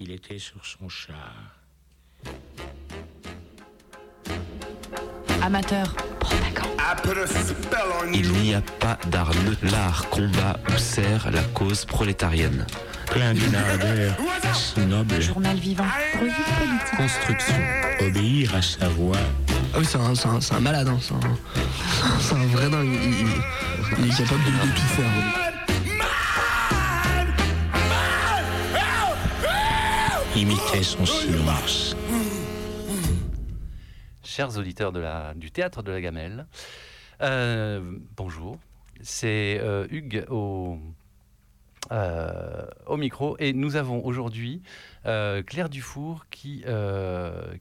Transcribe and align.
Il 0.00 0.10
était 0.12 0.38
sur 0.38 0.64
son 0.64 0.88
char. 0.88 1.34
Amateur, 5.42 5.94
Il 8.12 8.32
n'y 8.32 8.54
a 8.54 8.60
pas 8.60 8.98
d'art 9.08 9.30
neutre. 9.44 9.60
L'art 9.70 10.08
combat 10.10 10.58
ou 10.68 10.78
sert 10.78 11.30
la 11.30 11.42
cause 11.54 11.84
prolétarienne. 11.84 12.66
Plein 13.06 13.34
d'une 13.34 13.54
ardeur 13.54 14.16
noble. 14.86 15.20
journal 15.20 15.56
vivant, 15.56 15.84
revue 16.14 16.30
politique. 16.30 16.96
Construction. 16.96 17.54
Obéir 18.00 18.54
à 18.54 18.62
sa 18.62 18.88
voix. 18.88 19.16
Ah 19.74 19.78
oui, 19.78 19.84
c'est 19.84 19.98
un, 19.98 20.60
malade, 20.60 20.88
hein, 20.88 20.98
c'est 21.00 21.14
un, 21.14 21.20
c'est 22.20 22.34
un 22.34 22.46
vrai 22.46 22.70
dingue. 22.70 22.88
Il, 22.92 23.20
il- 23.20 23.26
il 23.98 24.06
est 24.06 24.16
capable 24.16 24.44
de, 24.44 24.50
de 24.50 24.74
tout 24.74 24.82
faire. 24.96 25.49
Imitait 30.36 30.82
son 30.82 31.04
silence. 31.04 31.96
Chers 34.22 34.56
auditeurs 34.58 34.92
de 34.92 35.00
la, 35.00 35.34
du 35.34 35.50
théâtre 35.50 35.82
de 35.82 35.90
la 35.90 36.00
Gamelle, 36.00 36.46
euh, 37.20 37.98
bonjour. 38.16 38.58
C'est 39.00 39.58
euh, 39.60 39.86
Hugues 39.90 40.24
au, 40.28 40.78
euh, 41.90 42.66
au 42.86 42.96
micro 42.96 43.36
et 43.38 43.52
nous 43.52 43.76
avons 43.76 44.04
aujourd'hui 44.04 44.62
Claire 45.04 45.68
Dufour 45.68 46.26
qui, 46.30 46.64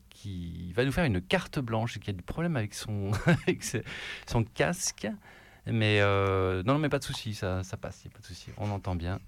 qui 0.10 0.74
va 0.74 0.86
nous 0.86 0.92
faire 0.92 1.06
une 1.06 1.22
carte 1.22 1.60
blanche 1.60 1.98
et 1.98 2.00
qui 2.00 2.10
a 2.10 2.14
du 2.14 2.22
problème 2.22 2.56
avec 2.56 2.74
son, 2.74 3.12
son 4.28 4.44
casque. 4.44 5.08
Mais 5.72 6.00
euh, 6.02 6.64
non, 6.64 6.78
mais 6.78 6.90
pas 6.90 7.00
de 7.00 7.04
souci, 7.04 7.34
ça, 7.34 7.64
ça 7.64 7.78
passe, 7.78 8.04
pas 8.12 8.20
de 8.20 8.26
souci. 8.26 8.50
On 8.58 8.72
entend 8.72 8.96
bien 8.96 9.20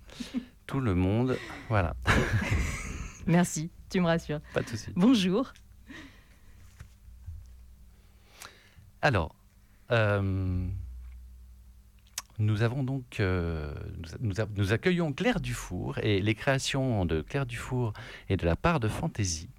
tout 0.66 0.80
le 0.80 0.95
monde. 0.95 1.38
Voilà, 1.69 1.95
Merci, 3.25 3.70
tu 3.89 3.99
me 3.99 4.05
rassures. 4.05 4.41
pas 4.53 4.61
de 4.61 4.70
souci. 4.70 4.91
Bonjour. 4.95 5.53
Alors, 9.02 9.36
euh, 9.91 10.67
nous 12.39 12.61
avons 12.61 12.83
donc, 12.83 13.19
euh, 13.19 13.73
nous, 14.19 14.33
nous 14.55 14.73
accueillons 14.73 15.11
Claire 15.11 15.39
Dufour 15.39 15.97
et 15.99 16.22
les 16.22 16.36
créations 16.36 17.05
de 17.05 17.22
Claire 17.22 17.45
Dufour 17.45 17.94
et 18.30 18.38
de 18.38 18.45
la 18.45 18.55
part 18.55 18.80
de 18.80 18.88
Fantaisie. 18.88 19.49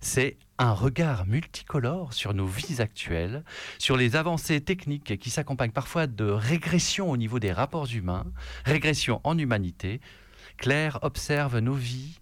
C'est 0.00 0.36
un 0.58 0.72
regard 0.72 1.26
multicolore 1.26 2.12
sur 2.12 2.34
nos 2.34 2.46
vies 2.46 2.80
actuelles, 2.80 3.42
sur 3.78 3.96
les 3.96 4.16
avancées 4.16 4.60
techniques 4.60 5.18
qui 5.18 5.30
s'accompagnent 5.30 5.72
parfois 5.72 6.06
de 6.06 6.24
régression 6.24 7.10
au 7.10 7.16
niveau 7.16 7.38
des 7.38 7.52
rapports 7.52 7.92
humains, 7.92 8.26
régression 8.64 9.20
en 9.24 9.36
humanité. 9.38 10.00
Claire 10.56 10.98
observe 11.02 11.58
nos 11.58 11.74
vies 11.74 12.20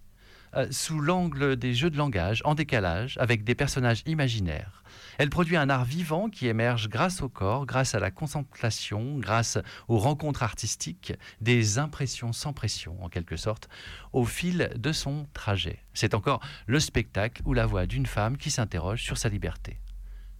euh, 0.55 0.67
sous 0.71 0.99
l'angle 0.99 1.55
des 1.55 1.73
jeux 1.73 1.89
de 1.89 1.97
langage, 1.97 2.41
en 2.45 2.55
décalage, 2.55 3.17
avec 3.19 3.43
des 3.43 3.55
personnages 3.55 4.03
imaginaires. 4.05 4.83
Elle 5.17 5.29
produit 5.29 5.57
un 5.57 5.69
art 5.69 5.85
vivant 5.85 6.29
qui 6.29 6.47
émerge 6.47 6.89
grâce 6.89 7.21
au 7.21 7.29
corps, 7.29 7.65
grâce 7.65 7.95
à 7.95 7.99
la 7.99 8.11
contemplation, 8.11 9.17
grâce 9.17 9.57
aux 9.87 9.97
rencontres 9.97 10.43
artistiques, 10.43 11.13
des 11.41 11.79
impressions 11.79 12.33
sans 12.33 12.53
pression, 12.53 13.03
en 13.03 13.09
quelque 13.09 13.35
sorte, 13.35 13.67
au 14.13 14.25
fil 14.25 14.71
de 14.75 14.91
son 14.91 15.27
trajet. 15.33 15.79
C'est 15.93 16.13
encore 16.13 16.41
le 16.67 16.79
spectacle 16.79 17.41
ou 17.45 17.53
la 17.53 17.65
voix 17.65 17.85
d'une 17.85 18.05
femme 18.05 18.37
qui 18.37 18.51
s'interroge 18.51 19.03
sur 19.03 19.17
sa 19.17 19.29
liberté. 19.29 19.79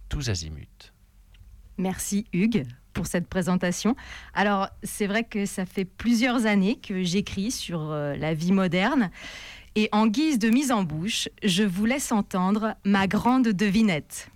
Tous 0.08 0.30
azimuts. 0.30 0.92
Merci 1.76 2.26
Hugues 2.32 2.66
pour 2.92 3.06
cette 3.06 3.28
présentation. 3.28 3.94
Alors, 4.34 4.68
c'est 4.82 5.06
vrai 5.06 5.22
que 5.22 5.46
ça 5.46 5.64
fait 5.64 5.84
plusieurs 5.84 6.46
années 6.46 6.76
que 6.80 7.04
j'écris 7.04 7.52
sur 7.52 7.92
euh, 7.92 8.16
la 8.16 8.34
vie 8.34 8.50
moderne. 8.50 9.10
Et 9.78 9.88
en 9.92 10.08
guise 10.08 10.40
de 10.40 10.50
mise 10.50 10.72
en 10.72 10.82
bouche, 10.82 11.28
je 11.44 11.62
vous 11.62 11.84
laisse 11.84 12.10
entendre 12.10 12.74
ma 12.84 13.06
grande 13.06 13.46
devinette. 13.46 14.28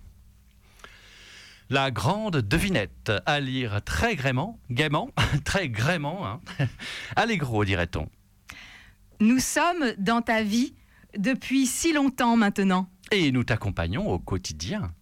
La 1.69 1.91
grande 1.91 2.37
devinette, 2.37 3.11
à 3.25 3.41
lire 3.41 3.81
très 3.83 4.15
gaiement, 4.15 4.57
gaiement, 4.71 5.09
très 5.43 5.67
gaiement, 5.67 6.25
hein. 6.25 6.39
allégro 7.17 7.65
dirait-on. 7.65 8.07
Nous 9.19 9.39
sommes 9.39 9.91
dans 9.97 10.21
ta 10.21 10.43
vie 10.43 10.75
depuis 11.17 11.65
si 11.65 11.91
longtemps 11.91 12.37
maintenant. 12.37 12.87
Et 13.11 13.33
nous 13.33 13.43
t'accompagnons 13.43 14.09
au 14.09 14.19
quotidien. 14.19 14.93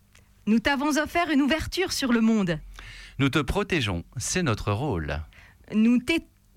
Nous 0.48 0.58
t'avons 0.58 0.98
offert 0.98 1.30
une 1.30 1.44
ouverture 1.44 1.94
sur 1.94 2.12
le 2.12 2.22
monde. 2.22 2.58
Nous 3.20 3.30
te 3.30 3.38
protégeons, 3.38 4.04
c'est 4.18 4.42
notre 4.42 4.72
rôle. 4.72 5.22
Nous 5.76 6.00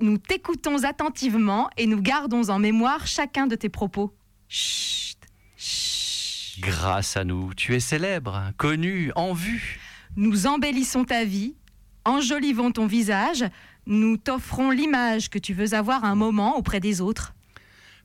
nous 0.00 0.18
t'écoutons 0.18 0.84
attentivement 0.84 1.70
et 1.76 1.86
nous 1.86 2.00
gardons 2.00 2.50
en 2.50 2.58
mémoire 2.58 3.06
chacun 3.06 3.46
de 3.46 3.56
tes 3.56 3.68
propos. 3.68 4.14
Chut, 4.48 5.18
chut. 5.56 6.60
Grâce 6.60 7.16
à 7.16 7.24
nous, 7.24 7.54
tu 7.54 7.74
es 7.74 7.80
célèbre, 7.80 8.52
connu, 8.56 9.10
en 9.16 9.32
vue. 9.32 9.80
Nous 10.16 10.46
embellissons 10.46 11.04
ta 11.04 11.24
vie, 11.24 11.56
enjolivons 12.04 12.70
ton 12.70 12.86
visage, 12.86 13.44
nous 13.86 14.16
t'offrons 14.16 14.70
l'image 14.70 15.28
que 15.28 15.38
tu 15.38 15.52
veux 15.52 15.74
avoir 15.74 16.04
un 16.04 16.14
moment 16.14 16.56
auprès 16.56 16.80
des 16.80 17.00
autres. 17.00 17.34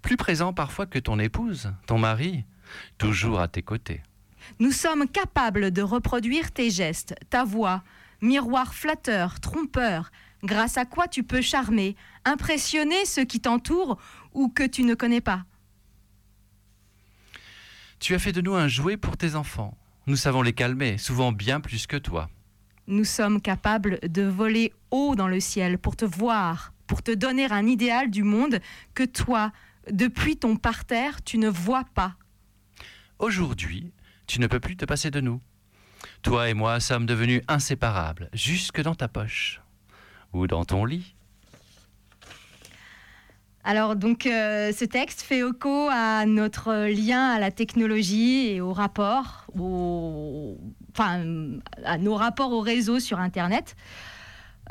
plus 0.01 0.17
présent 0.17 0.53
parfois 0.53 0.85
que 0.85 0.97
ton 0.99 1.19
épouse, 1.19 1.73
ton 1.85 1.97
mari, 1.97 2.45
toujours 2.97 3.39
à 3.39 3.47
tes 3.47 3.61
côtés. 3.61 4.01
Nous 4.59 4.71
sommes 4.71 5.07
capables 5.07 5.71
de 5.71 5.81
reproduire 5.81 6.51
tes 6.51 6.69
gestes, 6.69 7.15
ta 7.29 7.43
voix, 7.43 7.83
miroir 8.21 8.73
flatteur, 8.73 9.39
trompeur, 9.39 10.11
grâce 10.43 10.77
à 10.77 10.85
quoi 10.85 11.07
tu 11.07 11.23
peux 11.23 11.41
charmer, 11.41 11.95
impressionner 12.25 13.05
ceux 13.05 13.25
qui 13.25 13.39
t'entourent 13.39 13.97
ou 14.33 14.49
que 14.49 14.65
tu 14.65 14.83
ne 14.83 14.95
connais 14.95 15.21
pas? 15.21 15.45
Tu 17.99 18.15
as 18.15 18.19
fait 18.19 18.31
de 18.31 18.41
nous 18.41 18.55
un 18.55 18.67
jouet 18.67 18.97
pour 18.97 19.17
tes 19.17 19.35
enfants. 19.35 19.77
Nous 20.07 20.15
savons 20.15 20.41
les 20.41 20.53
calmer, 20.53 20.97
souvent 20.97 21.31
bien 21.31 21.59
plus 21.59 21.85
que 21.85 21.97
toi. 21.97 22.29
Nous 22.87 23.03
sommes 23.03 23.41
capables 23.41 23.99
de 24.01 24.23
voler 24.23 24.73
haut 24.89 25.15
dans 25.15 25.27
le 25.27 25.39
ciel 25.39 25.77
pour 25.77 25.95
te 25.95 26.05
voir, 26.05 26.73
pour 26.87 27.03
te 27.03 27.11
donner 27.11 27.51
un 27.51 27.67
idéal 27.67 28.09
du 28.09 28.23
monde 28.23 28.59
que 28.95 29.03
toi, 29.03 29.51
depuis 29.91 30.37
ton 30.37 30.55
parterre, 30.55 31.23
tu 31.23 31.37
ne 31.37 31.49
vois 31.49 31.83
pas. 31.93 32.15
Aujourd'hui, 33.19 33.91
tu 34.25 34.39
ne 34.39 34.47
peux 34.47 34.59
plus 34.59 34.77
te 34.77 34.85
passer 34.85 35.11
de 35.11 35.19
nous. 35.19 35.41
Toi 36.21 36.49
et 36.49 36.53
moi 36.53 36.79
sommes 36.79 37.05
devenus 37.05 37.41
inséparables, 37.47 38.29
jusque 38.33 38.81
dans 38.81 38.95
ta 38.95 39.07
poche. 39.07 39.61
Ou 40.33 40.47
dans 40.47 40.65
ton 40.65 40.85
lit. 40.85 41.15
Alors 43.63 43.95
donc 43.95 44.25
euh, 44.25 44.71
ce 44.71 44.85
texte 44.85 45.21
fait 45.21 45.39
écho 45.39 45.89
à 45.91 46.25
notre 46.25 46.87
lien 46.87 47.29
à 47.29 47.39
la 47.39 47.51
technologie 47.51 48.47
et 48.47 48.61
au 48.61 48.73
rapport, 48.73 49.45
enfin 50.91 51.23
à 51.83 51.97
nos 51.97 52.15
rapports 52.15 52.51
au 52.51 52.61
réseau 52.61 52.99
sur 52.99 53.19
Internet, 53.19 53.75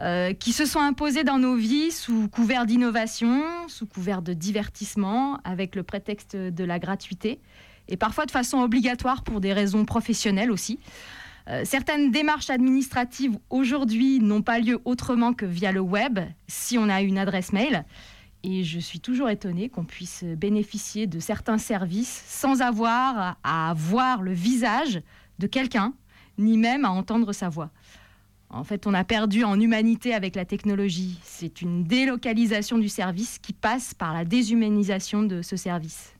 euh, 0.01 0.33
qui 0.33 0.53
se 0.53 0.65
sont 0.65 0.81
imposés 0.81 1.23
dans 1.23 1.39
nos 1.39 1.55
vies 1.55 1.91
sous 1.91 2.29
couvert 2.29 2.67
d'innovation, 2.67 3.43
sous 3.69 3.87
couvert 3.87 4.23
de 4.23 4.33
divertissement, 4.33 5.39
avec 5.45 5.77
le 5.77 5.83
prétexte 5.83 6.35
de 6.37 6.65
la 6.65 6.79
gratuité, 6.79 7.41
et 7.89 7.97
parfois 7.97 8.25
de 8.25 8.31
façon 8.31 8.59
obligatoire 8.59 9.23
pour 9.23 9.41
des 9.41 9.53
raisons 9.53 9.85
professionnelles 9.85 10.51
aussi. 10.51 10.79
Euh, 11.49 11.63
certaines 11.65 12.11
démarches 12.11 12.51
administratives 12.51 13.39
aujourd'hui 13.49 14.21
n'ont 14.21 14.43
pas 14.43 14.59
lieu 14.59 14.81
autrement 14.85 15.33
que 15.33 15.47
via 15.47 15.73
le 15.73 15.81
web, 15.81 16.19
si 16.47 16.77
on 16.77 16.89
a 16.89 17.01
une 17.01 17.17
adresse 17.17 17.53
mail. 17.53 17.85
Et 18.43 18.65
je 18.65 18.79
suis 18.79 19.01
toujours 19.01 19.31
étonnée 19.31 19.69
qu'on 19.69 19.85
puisse 19.85 20.25
bénéficier 20.25 21.07
de 21.07 21.19
certains 21.19 21.59
services 21.59 22.23
sans 22.27 22.61
avoir 22.61 23.37
à 23.43 23.73
voir 23.77 24.23
le 24.23 24.33
visage 24.33 25.01
de 25.39 25.47
quelqu'un, 25.47 25.95
ni 26.37 26.59
même 26.59 26.85
à 26.85 26.91
entendre 26.91 27.33
sa 27.33 27.49
voix. 27.49 27.71
En 28.51 28.65
fait, 28.65 28.87
on 28.87 28.95
a 28.95 29.05
perdu 29.05 29.45
en 29.45 29.59
humanité 29.59 30.15
avec 30.15 30.37
la 30.37 30.45
technologie. 30.45 31.19
C'est 31.23 31.61
une 31.63 31.85
délocalisation 31.85 32.79
du 32.79 32.89
service 32.89 33.39
qui 33.39 33.53
passe 33.53 33.93
par 33.93 34.15
la 34.15 34.25
déshumanisation 34.25 35.23
de 35.23 35.43
ce 35.43 35.57
service. 35.57 36.18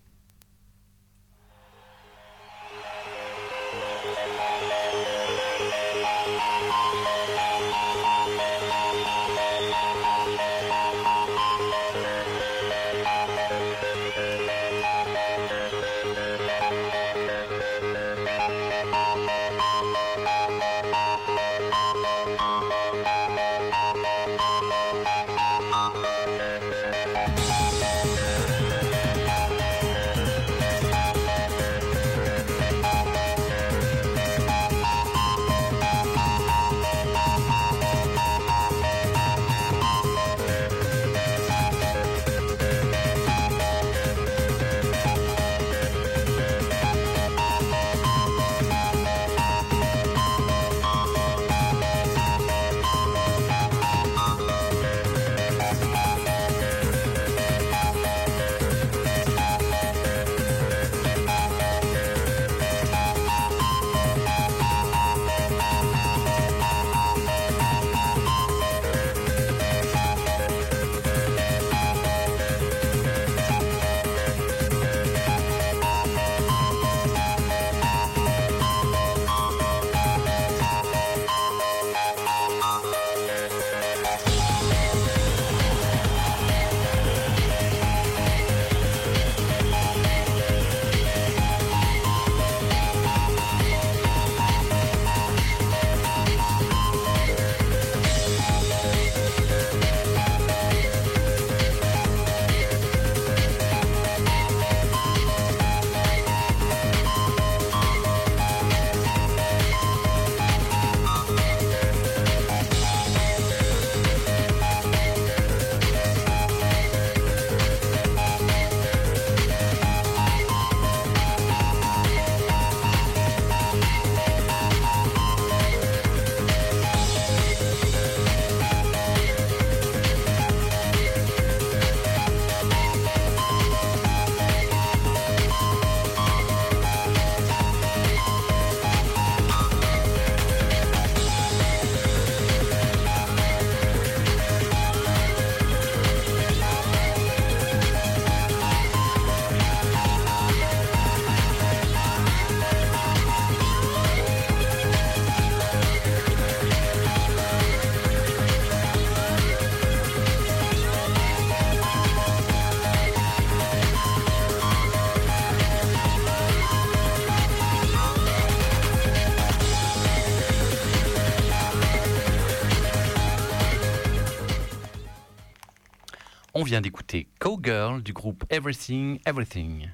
Vient 176.69 176.83
d'écouter 176.83 177.29
Cowgirl 177.39 178.03
du 178.03 178.13
groupe 178.13 178.45
Everything 178.51 179.19
Everything. 179.25 179.89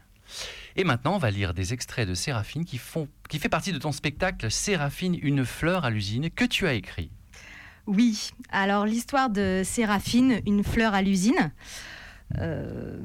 Et 0.74 0.82
maintenant, 0.82 1.14
on 1.14 1.18
va 1.18 1.30
lire 1.30 1.54
des 1.54 1.72
extraits 1.72 2.08
de 2.08 2.14
Séraphine 2.14 2.64
qui, 2.64 2.78
font, 2.78 3.06
qui 3.28 3.38
fait 3.38 3.48
partie 3.48 3.70
de 3.70 3.78
ton 3.78 3.92
spectacle 3.92 4.50
Séraphine, 4.50 5.16
une 5.22 5.44
fleur 5.44 5.84
à 5.84 5.90
l'usine 5.90 6.30
que 6.30 6.44
tu 6.44 6.66
as 6.66 6.74
écrit. 6.74 7.10
Oui, 7.86 8.30
alors 8.50 8.86
l'histoire 8.86 9.30
de 9.30 9.62
Séraphine, 9.64 10.40
une 10.46 10.64
fleur 10.64 10.94
à 10.94 11.02
l'usine, 11.02 11.52
euh, 12.38 12.98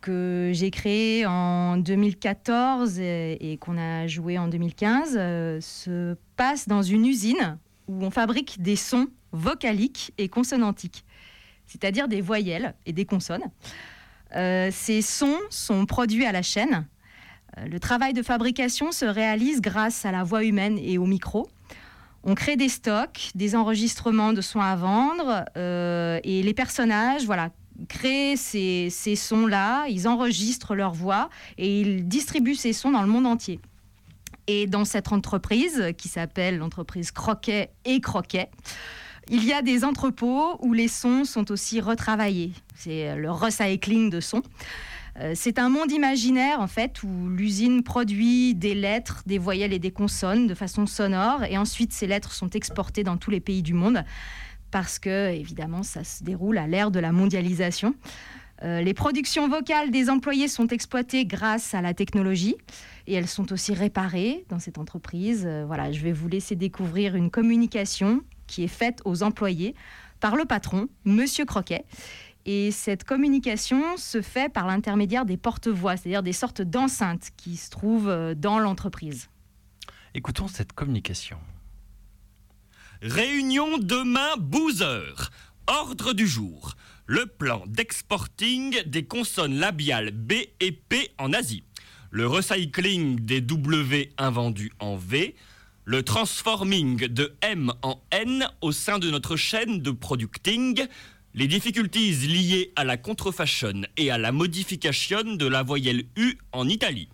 que 0.00 0.52
j'ai 0.54 0.70
créée 0.70 1.26
en 1.26 1.78
2014 1.78 3.00
et, 3.00 3.58
qu'on 3.60 3.78
a 3.78 4.06
joué 4.06 4.38
en 4.38 4.46
2015, 4.46 5.16
euh, 5.16 5.60
se 5.60 6.14
passe 6.36 6.68
dans 6.68 6.82
une 6.82 7.04
usine 7.04 7.58
où 7.88 8.04
on 8.04 8.12
fabrique 8.12 8.62
des 8.62 8.76
sons 8.76 9.08
vocaliques 9.32 10.12
et 10.18 10.28
consonantiques, 10.28 11.04
c'est-à-dire 11.66 12.08
des 12.08 12.20
voyelles 12.20 12.74
et 12.86 12.92
des 12.92 13.04
consonnes. 13.04 13.44
Euh, 14.34 14.70
ces 14.72 15.02
sons 15.02 15.38
sont 15.50 15.86
produits 15.86 16.26
à 16.26 16.32
la 16.32 16.42
chaîne. 16.42 16.86
Euh, 17.58 17.66
Le 17.66 17.78
travail 17.80 18.12
de 18.12 18.22
fabrication 18.22 18.92
se 18.92 19.04
réalise 19.04 19.60
grâce 19.60 20.04
à 20.04 20.12
la 20.12 20.24
voix 20.24 20.44
humaine 20.44 20.78
et 20.78 20.98
au 20.98 21.06
micro. 21.06 21.48
On 22.24 22.34
crée 22.34 22.56
des 22.56 22.68
stocks, 22.68 23.30
des 23.34 23.54
enregistrements 23.54 24.32
de 24.32 24.40
sons 24.40 24.60
à 24.60 24.74
vendre, 24.74 25.44
euh, 25.56 26.18
et 26.24 26.42
les 26.42 26.54
personnages, 26.54 27.24
voilà, 27.24 27.50
créent 27.88 28.36
ces, 28.36 28.88
ces 28.90 29.14
sons-là, 29.14 29.86
ils 29.88 30.08
enregistrent 30.08 30.74
leur 30.74 30.92
voix 30.92 31.30
et 31.56 31.80
ils 31.82 32.08
distribuent 32.08 32.56
ces 32.56 32.72
sons 32.72 32.90
dans 32.90 33.02
le 33.02 33.08
monde 33.08 33.26
entier. 33.26 33.60
Et 34.48 34.66
dans 34.66 34.84
cette 34.84 35.12
entreprise, 35.12 35.92
qui 35.98 36.08
s'appelle 36.08 36.58
l'entreprise 36.58 37.10
Croquet 37.10 37.70
et 37.84 38.00
Croquet, 38.00 38.48
il 39.28 39.44
y 39.44 39.52
a 39.52 39.62
des 39.62 39.84
entrepôts 39.84 40.56
où 40.60 40.72
les 40.72 40.88
sons 40.88 41.24
sont 41.24 41.50
aussi 41.50 41.80
retravaillés. 41.80 42.52
C'est 42.74 43.16
le 43.16 43.30
recycling 43.30 44.10
de 44.10 44.20
sons. 44.20 44.42
Euh, 45.20 45.32
C'est 45.34 45.58
un 45.58 45.68
monde 45.68 45.90
imaginaire 45.90 46.60
en 46.60 46.66
fait 46.66 47.02
où 47.02 47.28
l'usine 47.28 47.82
produit 47.82 48.54
des 48.54 48.74
lettres, 48.74 49.22
des 49.26 49.38
voyelles 49.38 49.72
et 49.72 49.78
des 49.78 49.90
consonnes 49.90 50.46
de 50.46 50.54
façon 50.54 50.86
sonore 50.86 51.44
et 51.44 51.56
ensuite 51.56 51.92
ces 51.92 52.06
lettres 52.06 52.32
sont 52.32 52.50
exportées 52.50 53.02
dans 53.02 53.16
tous 53.16 53.30
les 53.30 53.40
pays 53.40 53.62
du 53.62 53.74
monde 53.74 54.04
parce 54.70 54.98
que 54.98 55.32
évidemment 55.32 55.82
ça 55.82 56.04
se 56.04 56.22
déroule 56.22 56.58
à 56.58 56.66
l'ère 56.66 56.90
de 56.90 57.00
la 57.00 57.12
mondialisation. 57.12 57.94
Euh, 58.62 58.80
les 58.80 58.94
productions 58.94 59.48
vocales 59.48 59.90
des 59.90 60.08
employés 60.08 60.48
sont 60.48 60.68
exploitées 60.68 61.26
grâce 61.26 61.74
à 61.74 61.82
la 61.82 61.92
technologie 61.92 62.56
et 63.06 63.14
elles 63.14 63.28
sont 63.28 63.52
aussi 63.52 63.74
réparées 63.74 64.46
dans 64.48 64.58
cette 64.58 64.78
entreprise. 64.78 65.44
Euh, 65.46 65.64
voilà, 65.66 65.92
je 65.92 66.00
vais 66.00 66.12
vous 66.12 66.28
laisser 66.28 66.56
découvrir 66.56 67.16
une 67.16 67.30
communication 67.30 68.22
qui 68.46 68.64
est 68.64 68.68
faite 68.68 69.00
aux 69.04 69.22
employés 69.22 69.74
par 70.20 70.36
le 70.36 70.44
patron, 70.44 70.88
Monsieur 71.04 71.44
Croquet. 71.44 71.84
Et 72.46 72.70
cette 72.70 73.02
communication 73.02 73.96
se 73.96 74.22
fait 74.22 74.52
par 74.52 74.66
l'intermédiaire 74.66 75.24
des 75.26 75.36
porte-voix, 75.36 75.96
c'est-à-dire 75.96 76.22
des 76.22 76.32
sortes 76.32 76.62
d'enceintes 76.62 77.30
qui 77.36 77.56
se 77.56 77.70
trouvent 77.70 78.08
euh, 78.08 78.34
dans 78.34 78.60
l'entreprise. 78.60 79.28
Écoutons 80.14 80.46
cette 80.46 80.72
communication. 80.72 81.38
Réunion 83.02 83.78
demain, 83.78 84.36
Boozer. 84.38 85.30
Ordre 85.66 86.12
du 86.12 86.26
jour. 86.26 86.74
Le 87.06 87.26
plan 87.26 87.64
d'exporting 87.66 88.80
des 88.86 89.04
consonnes 89.04 89.56
labiales 89.58 90.12
B 90.12 90.32
et 90.60 90.72
P 90.72 91.10
en 91.18 91.32
Asie. 91.32 91.64
Le 92.10 92.26
recycling 92.26 93.20
des 93.20 93.40
W 93.40 94.12
invendus 94.16 94.72
en 94.78 94.96
V. 94.96 95.34
Le 95.88 96.02
transforming 96.02 97.06
de 97.06 97.36
M 97.42 97.72
en 97.82 98.02
N 98.10 98.48
au 98.60 98.72
sein 98.72 98.98
de 98.98 99.08
notre 99.08 99.36
chaîne 99.36 99.78
de 99.82 99.92
producting. 99.92 100.84
Les 101.32 101.46
difficultés 101.46 102.10
liées 102.10 102.72
à 102.74 102.82
la 102.82 102.96
contrefashion 102.96 103.82
et 103.96 104.10
à 104.10 104.18
la 104.18 104.32
modification 104.32 105.22
de 105.22 105.46
la 105.46 105.62
voyelle 105.62 106.06
U 106.16 106.38
en 106.50 106.68
Italie. 106.68 107.08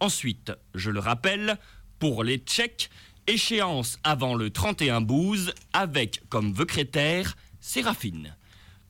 Ensuite, 0.00 0.52
je 0.74 0.90
le 0.90 1.00
rappelle, 1.00 1.58
pour 1.98 2.24
les 2.24 2.38
Tchèques, 2.38 2.88
échéance 3.26 3.98
avant 4.04 4.34
le 4.34 4.48
31 4.48 5.02
12 5.02 5.52
avec 5.74 6.22
comme 6.30 6.56
secrétaire 6.56 7.36
Séraphine. 7.60 8.34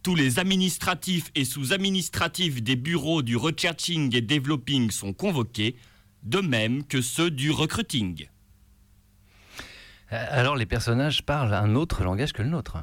Tous 0.04 0.14
les 0.14 0.38
administratifs 0.38 1.32
et 1.34 1.44
sous-administratifs 1.44 2.62
des 2.62 2.76
bureaux 2.76 3.22
du 3.22 3.34
researching 3.34 4.14
et 4.14 4.20
developing 4.20 4.92
sont 4.92 5.12
convoqués, 5.12 5.75
de 6.22 6.38
même 6.38 6.84
que 6.84 7.00
ceux 7.00 7.32
du 7.32 7.50
recruiting. 7.50 8.28
Euh, 10.12 10.27
Alors 10.31 10.57
les 10.57 10.67
personnages 10.67 11.23
parlent 11.23 11.55
un 11.55 11.75
autre 11.75 12.05
langage 12.05 12.33
que 12.33 12.43
le 12.43 12.49
nôtre. 12.49 12.79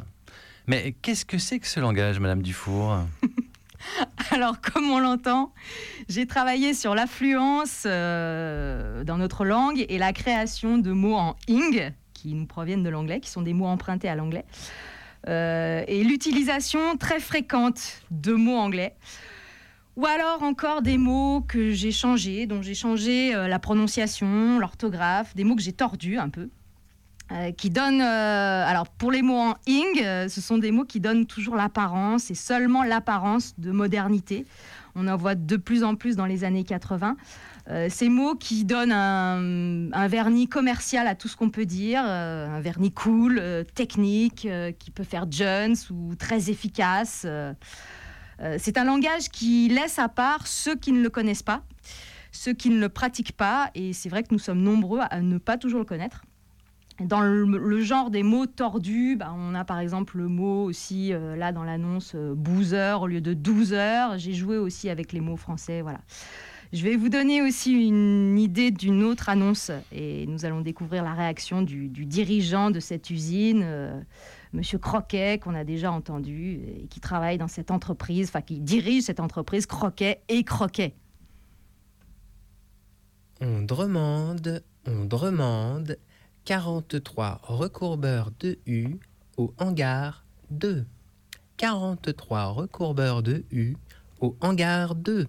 Mais 0.68 0.94
qu'est-ce 1.02 1.26
que 1.26 1.38
c'est 1.38 1.60
que 1.60 1.68
ce 1.68 1.80
langage, 1.80 2.20
Madame 2.20 2.42
Dufour? 2.42 3.00
Alors, 4.32 4.60
comme 4.62 4.90
on 4.90 4.98
l'entend, 5.00 5.54
j'ai 6.10 6.26
travaillé 6.26 6.74
sur 6.74 6.96
l'affluence 6.96 7.84
euh, 7.86 9.04
dans 9.04 9.18
notre 9.18 9.46
langue 9.46 9.86
et 9.88 10.00
la 10.00 10.12
création 10.12 10.80
de 10.80 10.92
mots 10.92 11.16
en 11.16 11.36
ing, 11.48 11.92
qui 12.14 12.34
nous 12.34 12.48
proviennent 12.48 12.82
de 12.82 12.90
l'anglais, 12.90 13.20
qui 13.20 13.30
sont 13.30 13.44
des 13.44 13.54
mots 13.54 13.68
empruntés 13.68 14.10
à 14.10 14.16
l'anglais, 14.16 14.46
Euh, 15.28 15.84
et 15.88 16.04
l'utilisation 16.04 16.98
très 16.98 17.20
fréquente 17.20 18.04
de 18.12 18.34
mots 18.34 18.58
anglais. 18.58 18.96
Ou 19.96 20.06
alors 20.06 20.44
encore 20.44 20.84
des 20.84 21.00
mots 21.00 21.42
que 21.42 21.72
j'ai 21.72 21.92
changés, 21.92 22.46
dont 22.46 22.62
j'ai 22.62 22.76
changé 22.76 23.34
la 23.34 23.58
prononciation, 23.58 24.60
l'orthographe, 24.60 25.36
des 25.36 25.44
mots 25.44 25.56
que 25.56 25.64
j'ai 25.64 25.74
tordus 25.74 26.20
un 26.20 26.30
peu. 26.30 26.50
Euh, 27.32 27.52
qui 27.52 27.72
donnent, 27.72 28.02
euh, 28.02 28.66
alors 28.68 28.88
pour 28.88 29.12
les 29.12 29.24
mots 29.24 29.40
en 29.40 29.56
ing, 29.66 30.00
euh, 30.04 30.30
ce 30.30 30.42
sont 30.42 30.60
des 30.60 30.70
mots 30.70 30.86
qui 30.86 31.00
donnent 31.00 31.26
toujours 31.26 31.56
l'apparence 31.56 32.30
et 32.30 32.36
seulement 32.36 32.84
l'apparence 32.84 33.56
de 33.58 33.72
modernité. 33.72 34.46
On 34.94 35.08
en 35.08 35.18
voit 35.18 35.34
de 35.34 35.58
plus 35.58 35.84
en 35.84 35.96
plus 35.96 36.16
dans 36.16 36.28
les 36.28 36.44
années 36.44 36.64
80. 36.64 37.18
Euh, 37.68 37.88
ces 37.90 38.10
mots 38.10 38.36
qui 38.36 38.64
donnent 38.64 38.92
un, 38.92 39.92
un 39.92 40.08
vernis 40.08 40.48
commercial 40.48 41.08
à 41.08 41.16
tout 41.16 41.28
ce 41.28 41.36
qu'on 41.36 41.50
peut 41.50 41.66
dire, 41.66 42.02
un 42.04 42.60
vernis 42.62 42.92
cool, 42.92 43.42
technique, 43.74 44.48
qui 44.78 44.92
peut 44.92 45.04
faire 45.04 45.26
jeunes 45.30 45.76
ou 45.90 46.14
très 46.14 46.52
efficace. 46.52 47.26
c'est 48.60 48.78
un 48.78 48.84
langage 48.84 49.30
qui 49.30 49.68
laisse 49.68 49.98
à 49.98 50.10
part 50.10 50.46
ceux 50.46 50.76
qui 50.76 50.92
ne 50.92 51.02
le 51.02 51.10
connaissent 51.10 51.44
pas, 51.44 51.64
ceux 52.32 52.54
qui 52.54 52.70
ne 52.70 52.80
le 52.80 52.90
pratiquent 52.90 53.36
pas, 53.36 53.72
et 53.74 53.94
c'est 53.94 54.10
vrai 54.10 54.22
que 54.22 54.30
nous 54.32 54.40
sommes 54.40 54.62
nombreux 54.62 55.02
à 55.10 55.22
ne 55.22 55.40
pas 55.40 55.58
toujours 55.58 55.80
le 55.80 55.86
connaître. 55.86 56.22
Dans 57.02 57.20
le, 57.22 57.82
genre 57.82 58.10
des 58.10 58.24
mots 58.24 58.46
tordus, 58.46 59.18
bah, 59.18 59.34
on 59.38 59.54
a 59.54 59.66
par 59.66 59.80
exemple 59.80 60.18
le 60.18 60.30
mot 60.30 60.64
aussi, 60.64 61.12
euh, 61.12 61.36
là 61.36 61.52
dans 61.52 61.64
l'annonce, 61.64 62.14
euh, 62.16 62.34
boozer 62.34 63.02
au 63.02 63.08
lieu 63.08 63.20
de 63.20 63.34
12 63.34 63.74
heures. 63.74 64.18
J'ai 64.18 64.32
joué 64.32 64.58
aussi 64.58 64.90
avec 64.90 65.12
les 65.12 65.20
mots 65.20 65.36
français, 65.36 65.82
voilà. 65.82 66.00
Je 66.72 66.84
vais 66.84 66.96
vous 66.96 67.10
donner 67.10 67.42
aussi 67.42 67.74
une 67.74 68.40
idée 68.40 68.72
d'une 68.72 69.04
autre 69.04 69.30
annonce 69.30 69.72
et 69.92 70.26
nous 70.28 70.46
allons 70.46 70.62
découvrir 70.62 71.04
la 71.04 71.14
réaction 71.14 71.62
du, 71.62 71.90
du 71.90 72.06
dirigeant 72.06 72.72
de 72.72 72.80
cette 72.80 73.10
usine, 73.10 73.62
euh, 73.64 74.00
Monsieur 74.54 74.78
Croquet, 74.78 75.38
qu'on 75.38 75.54
a 75.54 75.66
déjà 75.66 75.92
entendu 75.92 76.62
et 76.66 76.88
qui 76.88 77.02
travaille 77.02 77.38
dans 77.38 77.50
cette 77.50 77.72
entreprise, 77.72 78.30
enfin 78.30 78.42
qui 78.42 78.62
dirige 78.62 79.04
cette 79.04 79.20
entreprise 79.20 79.66
Croquet 79.66 80.22
et 80.30 80.44
Croquet. 80.44 80.96
On 83.42 83.62
demande, 83.62 84.64
on 84.88 85.06
demande 85.06 85.98
43 86.46 87.42
recourbeurs 87.44 88.32
de 88.40 88.60
U 88.68 89.00
au 89.36 89.54
hangar 89.58 90.24
2. 90.52 90.86
43 91.58 92.46
recourbeurs 92.46 93.24
de 93.24 93.44
U 93.52 93.76
au 94.22 94.38
hangar 94.42 94.94
2. 94.94 95.28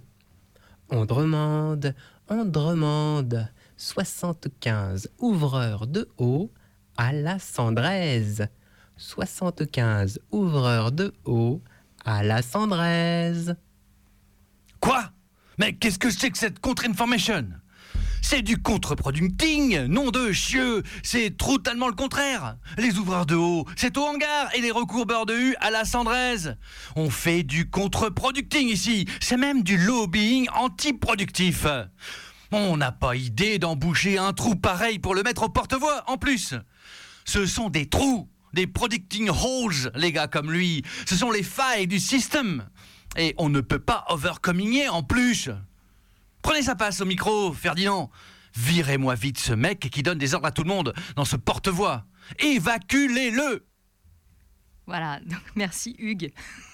On 0.90 1.06
demande, 1.06 1.94
on 2.28 2.44
demande 2.44 3.48
75 3.78 5.08
ouvreurs 5.18 5.86
de 5.86 6.06
eau 6.18 6.52
à 6.98 7.12
la 7.12 7.38
cendraise. 7.38 8.48
75 8.98 10.20
ouvreurs 10.30 10.92
de 10.92 11.14
eau 11.24 11.62
à 12.04 12.22
la 12.22 12.42
cendraise. 12.42 13.56
Quoi? 14.80 15.10
Mais 15.58 15.74
qu'est-ce 15.74 15.98
que 15.98 16.10
c'est 16.10 16.30
que 16.30 16.38
cette 16.38 16.60
contre-information 16.60 17.48
C'est 18.22 18.42
du 18.42 18.56
contre-producting, 18.56 19.86
nom 19.86 20.10
de 20.10 20.32
chieux 20.32 20.82
C'est 21.02 21.36
totalement 21.36 21.88
le 21.88 21.94
contraire 21.94 22.56
Les 22.78 22.98
ouvreurs 22.98 23.26
de 23.26 23.34
haut, 23.34 23.64
c'est 23.76 23.96
au 23.96 24.02
hangar 24.04 24.48
et 24.54 24.60
les 24.60 24.70
recourbeurs 24.70 25.26
de 25.26 25.34
U 25.34 25.56
à 25.60 25.70
la 25.70 25.84
cendraise 25.84 26.56
On 26.96 27.10
fait 27.10 27.42
du 27.42 27.70
contre-producting 27.70 28.68
ici 28.68 29.06
C'est 29.20 29.36
même 29.36 29.62
du 29.62 29.76
lobbying 29.78 30.48
anti-productif 30.54 31.66
On 32.52 32.76
n'a 32.76 32.92
pas 32.92 33.16
idée 33.16 33.58
d'emboucher 33.58 34.18
un 34.18 34.32
trou 34.32 34.56
pareil 34.56 34.98
pour 34.98 35.14
le 35.14 35.22
mettre 35.22 35.44
au 35.44 35.48
porte-voix, 35.48 36.04
en 36.06 36.16
plus 36.16 36.54
Ce 37.24 37.46
sont 37.46 37.70
des 37.70 37.86
trous 37.86 38.28
des 38.56 38.66
producting 38.66 39.28
holes, 39.28 39.92
les 39.94 40.12
gars 40.12 40.28
comme 40.28 40.50
lui. 40.50 40.82
Ce 41.06 41.14
sont 41.14 41.30
les 41.30 41.42
failles 41.42 41.86
du 41.86 42.00
système. 42.00 42.64
Et 43.18 43.34
on 43.36 43.50
ne 43.50 43.60
peut 43.60 43.78
pas 43.78 44.06
overcomminguer 44.08 44.88
en 44.88 45.02
plus. 45.02 45.50
Prenez 46.46 46.62
sa 46.62 46.76
place 46.76 47.00
au 47.00 47.04
micro, 47.04 47.52
Ferdinand. 47.52 48.08
Virez-moi 48.54 49.16
vite 49.16 49.36
ce 49.36 49.52
mec 49.52 49.80
qui 49.90 50.04
donne 50.04 50.16
des 50.16 50.32
ordres 50.32 50.46
à 50.46 50.52
tout 50.52 50.62
le 50.62 50.68
monde 50.68 50.94
dans 51.16 51.24
ce 51.24 51.34
porte-voix. 51.34 52.04
Évacuez-le 52.38 53.66
Voilà, 54.86 55.18
donc 55.26 55.40
merci 55.56 55.96
Hugues. 55.98 56.32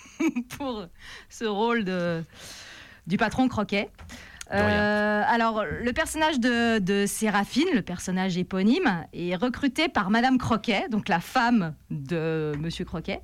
pour 0.58 0.84
ce 1.30 1.46
rôle 1.46 1.84
de, 1.84 2.22
du 3.06 3.16
patron 3.16 3.48
Croquet. 3.48 3.88
Euh, 4.52 5.22
alors, 5.26 5.64
le 5.64 5.92
personnage 5.94 6.38
de, 6.38 6.78
de 6.78 7.06
Séraphine, 7.06 7.68
le 7.72 7.80
personnage 7.80 8.36
éponyme, 8.36 9.06
est 9.14 9.36
recruté 9.36 9.88
par 9.88 10.10
Madame 10.10 10.36
Croquet, 10.36 10.90
donc 10.90 11.08
la 11.08 11.20
femme 11.20 11.74
de 11.90 12.52
Monsieur 12.58 12.84
Croquet. 12.84 13.22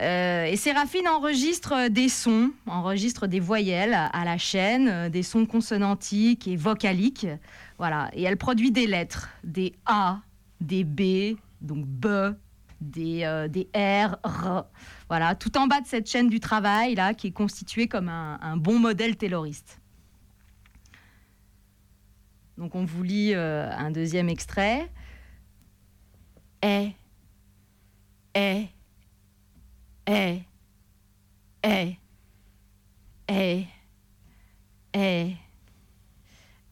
Euh, 0.00 0.44
et 0.44 0.56
Séraphine 0.56 1.08
enregistre 1.08 1.88
des 1.88 2.08
sons, 2.08 2.52
enregistre 2.66 3.26
des 3.26 3.40
voyelles 3.40 3.94
à, 3.94 4.24
la 4.24 4.38
chaîne, 4.38 4.88
euh, 4.88 5.08
des 5.08 5.24
sons 5.24 5.44
consonantiques 5.44 6.46
et 6.46 6.56
vocaliques. 6.56 7.26
Voilà. 7.78 8.08
Et 8.12 8.22
elle 8.22 8.36
produit 8.36 8.70
des 8.70 8.86
lettres, 8.86 9.28
des 9.42 9.74
A, 9.86 10.20
des 10.60 10.84
B, 10.84 11.36
donc 11.60 11.84
B, 11.84 12.06
des, 12.80 13.24
euh, 13.24 13.48
des 13.48 13.68
R, 13.74 14.16
R. 14.24 14.66
Voilà, 15.08 15.34
tout 15.34 15.58
en 15.58 15.66
bas 15.66 15.80
de 15.80 15.86
cette 15.86 16.08
chaîne 16.08 16.28
du 16.28 16.38
travail, 16.38 16.94
là, 16.94 17.12
qui 17.12 17.28
est 17.28 17.32
constituée 17.32 17.88
comme 17.88 18.08
un, 18.08 18.56
bon 18.56 18.78
modèle 18.78 19.16
tayloriste. 19.16 19.80
Donc 22.56 22.74
on 22.74 22.84
vous 22.84 23.02
lit 23.02 23.34
un 23.34 23.90
deuxième 23.90 24.28
extrait. 24.28 24.90
Eh, 26.62 26.90
eh, 28.34 28.66
eh, 30.08 30.40
eh, 31.62 31.96
eh, 33.28 33.66
eh, 34.94 35.36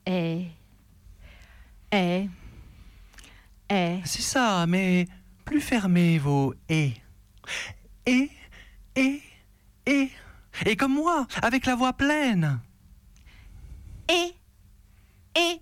eh, 0.06 0.46
eh, 1.92 2.28
eh. 3.68 4.00
C'est 4.04 4.22
ça, 4.22 4.66
mais 4.66 5.06
plus 5.44 5.60
fermez 5.60 6.18
vos 6.18 6.54
et. 6.68 6.94
Et, 8.06 8.30
et, 8.96 9.20
et. 9.84 10.10
Et 10.64 10.76
comme 10.76 10.94
moi, 10.94 11.26
avec 11.42 11.66
la 11.66 11.74
voix 11.74 11.92
pleine. 11.92 12.60
Et, 14.08 14.34
et, 15.36 15.60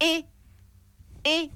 et, 0.00 0.24
et, 1.26 1.50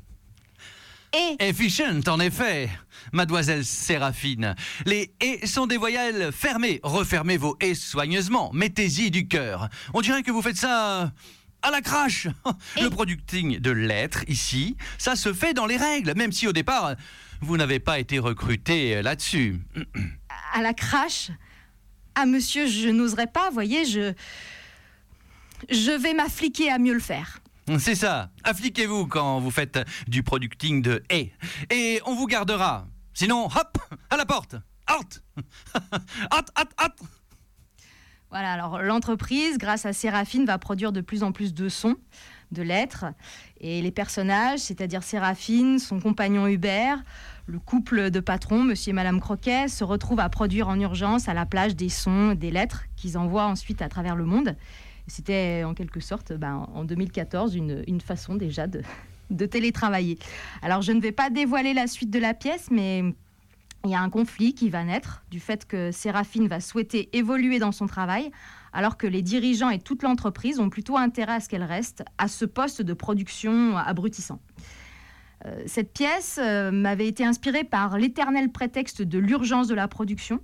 et. 1.14 1.48
Efficient, 1.48 2.06
en 2.08 2.20
effet, 2.20 2.68
mademoiselle 3.12 3.64
Séraphine. 3.64 4.54
Les 4.84 5.14
et 5.20 5.46
sont 5.46 5.66
des 5.66 5.76
voyelles 5.76 6.30
fermées. 6.32 6.80
Refermez 6.82 7.36
vos 7.36 7.56
et 7.60 7.74
soigneusement. 7.74 8.50
Mettez-y 8.52 9.10
du 9.10 9.28
cœur. 9.28 9.68
On 9.94 10.00
dirait 10.00 10.22
que 10.22 10.30
vous 10.30 10.42
faites 10.42 10.56
ça 10.56 11.12
à 11.62 11.70
la 11.70 11.80
crache. 11.80 12.28
Le 12.80 12.88
producting 12.88 13.58
de 13.58 13.70
lettres, 13.70 14.24
ici, 14.28 14.76
ça 14.98 15.16
se 15.16 15.32
fait 15.32 15.54
dans 15.54 15.66
les 15.66 15.76
règles, 15.76 16.14
même 16.16 16.32
si 16.32 16.46
au 16.46 16.52
départ, 16.52 16.94
vous 17.40 17.56
n'avez 17.56 17.80
pas 17.80 17.98
été 17.98 18.18
recruté 18.18 19.02
là-dessus. 19.02 19.60
à 20.54 20.62
la 20.62 20.74
crache? 20.74 21.30
Ah, 22.14 22.24
monsieur, 22.24 22.66
je 22.66 22.88
n'oserais 22.88 23.26
pas, 23.26 23.50
voyez, 23.50 23.84
je. 23.84 24.14
Je 25.70 25.90
vais 25.90 26.14
m'affliquer 26.14 26.70
à 26.70 26.78
mieux 26.78 26.92
le 26.92 27.00
faire. 27.00 27.40
C'est 27.78 27.94
ça. 27.94 28.30
Appliquez-vous 28.44 29.06
quand 29.06 29.40
vous 29.40 29.50
faites 29.50 29.78
du 30.06 30.22
producting 30.22 30.82
de 30.82 31.02
et. 31.10 31.32
Et 31.70 32.00
on 32.06 32.14
vous 32.14 32.26
gardera. 32.26 32.86
Sinon, 33.12 33.46
hop, 33.46 33.78
à 34.10 34.16
la 34.16 34.24
porte. 34.26 34.56
Out. 34.88 35.22
Out, 36.32 36.48
out, 36.58 36.68
out. 36.84 37.08
Voilà, 38.30 38.52
alors 38.52 38.82
l'entreprise, 38.82 39.58
grâce 39.58 39.86
à 39.86 39.92
Séraphine, 39.92 40.44
va 40.46 40.58
produire 40.58 40.92
de 40.92 41.00
plus 41.00 41.22
en 41.22 41.32
plus 41.32 41.54
de 41.54 41.68
sons, 41.68 41.96
de 42.52 42.62
lettres. 42.62 43.06
Et 43.60 43.82
les 43.82 43.90
personnages, 43.90 44.60
c'est-à-dire 44.60 45.02
Séraphine, 45.02 45.78
son 45.78 46.00
compagnon 46.00 46.46
Hubert, 46.46 47.02
le 47.46 47.58
couple 47.58 48.10
de 48.10 48.20
patrons, 48.20 48.62
monsieur 48.62 48.90
et 48.90 48.92
madame 48.92 49.20
Croquet, 49.20 49.68
se 49.68 49.84
retrouvent 49.84 50.20
à 50.20 50.28
produire 50.28 50.68
en 50.68 50.78
urgence 50.78 51.28
à 51.28 51.34
la 51.34 51.46
plage 51.46 51.74
des 51.74 51.88
sons, 51.88 52.34
des 52.34 52.50
lettres 52.50 52.84
qu'ils 52.96 53.16
envoient 53.18 53.46
ensuite 53.46 53.82
à 53.82 53.88
travers 53.88 54.16
le 54.16 54.24
monde. 54.24 54.56
C'était 55.06 55.62
en 55.64 55.74
quelque 55.74 56.00
sorte, 56.00 56.32
ben, 56.32 56.66
en 56.74 56.84
2014, 56.84 57.54
une, 57.54 57.84
une 57.86 58.00
façon 58.00 58.34
déjà 58.34 58.66
de, 58.66 58.82
de 59.30 59.46
télétravailler. 59.46 60.18
Alors 60.62 60.82
je 60.82 60.92
ne 60.92 61.00
vais 61.00 61.12
pas 61.12 61.30
dévoiler 61.30 61.74
la 61.74 61.86
suite 61.86 62.10
de 62.10 62.18
la 62.18 62.34
pièce, 62.34 62.68
mais 62.70 63.04
il 63.84 63.90
y 63.90 63.94
a 63.94 64.00
un 64.00 64.10
conflit 64.10 64.54
qui 64.54 64.68
va 64.68 64.82
naître 64.84 65.22
du 65.30 65.38
fait 65.38 65.66
que 65.66 65.92
Séraphine 65.92 66.48
va 66.48 66.60
souhaiter 66.60 67.08
évoluer 67.16 67.58
dans 67.58 67.72
son 67.72 67.86
travail, 67.86 68.30
alors 68.72 68.96
que 68.96 69.06
les 69.06 69.22
dirigeants 69.22 69.70
et 69.70 69.78
toute 69.78 70.02
l'entreprise 70.02 70.58
ont 70.58 70.70
plutôt 70.70 70.96
intérêt 70.96 71.34
à 71.34 71.40
ce 71.40 71.48
qu'elle 71.48 71.62
reste 71.62 72.04
à 72.18 72.28
ce 72.28 72.44
poste 72.44 72.82
de 72.82 72.92
production 72.92 73.76
abrutissant. 73.76 74.40
Euh, 75.44 75.62
cette 75.66 75.92
pièce 75.92 76.40
euh, 76.42 76.70
m'avait 76.70 77.06
été 77.06 77.24
inspirée 77.24 77.64
par 77.64 77.98
l'éternel 77.98 78.50
prétexte 78.50 79.02
de 79.02 79.18
l'urgence 79.18 79.68
de 79.68 79.74
la 79.74 79.86
production, 79.86 80.40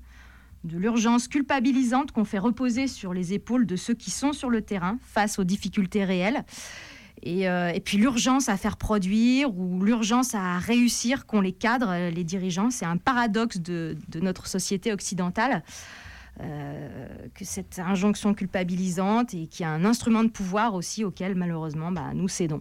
de 0.65 0.79
l'urgence 0.79 1.29
culpabilisante 1.29 2.13
qu'on 2.13 2.25
fait 2.25 2.39
reposer 2.39 2.87
sur 2.87 3.13
les 3.15 3.33
épaules 3.33 3.67
de 3.67 3.77
ceux 3.77 3.95
qui 3.95 4.11
sont 4.11 4.33
sur 4.33 4.51
le 4.51 4.63
terrain 4.63 4.99
face 5.03 5.39
aux 5.39 5.45
difficultés 5.45 6.05
réelles. 6.05 6.45
Et, 7.25 7.49
euh, 7.49 7.73
puis 7.85 7.99
l'urgence 7.99 8.49
à 8.49 8.57
faire 8.57 8.77
produire 8.77 9.57
ou 9.57 9.83
l'urgence 9.85 10.35
à 10.35 10.59
réussir 10.59 11.27
qu'ont 11.27 11.41
les 11.41 11.53
cadres, 11.53 11.91
euh, 11.91 12.11
les 12.11 12.25
dirigeants, 12.25 12.71
c'est 12.71 12.85
un 12.85 12.97
paradoxe 12.97 13.59
de, 13.59 13.97
de 14.09 14.21
notre 14.21 14.47
société 14.47 14.93
occidentale. 14.93 15.63
euh, 16.41 17.07
que 17.35 17.45
cette 17.45 17.79
injonction 17.79 18.35
culpabilisante 18.35 19.35
et 19.35 19.47
qui 19.47 19.65
a 19.65 19.69
un 19.69 19.85
instrument 19.85 20.25
de 20.25 20.31
pouvoir 20.31 20.75
aussi 20.75 21.05
auquel 21.05 21.35
malheureusement 21.35 21.93
bah, 21.93 22.13
nous 22.15 22.29
cédons. 22.29 22.61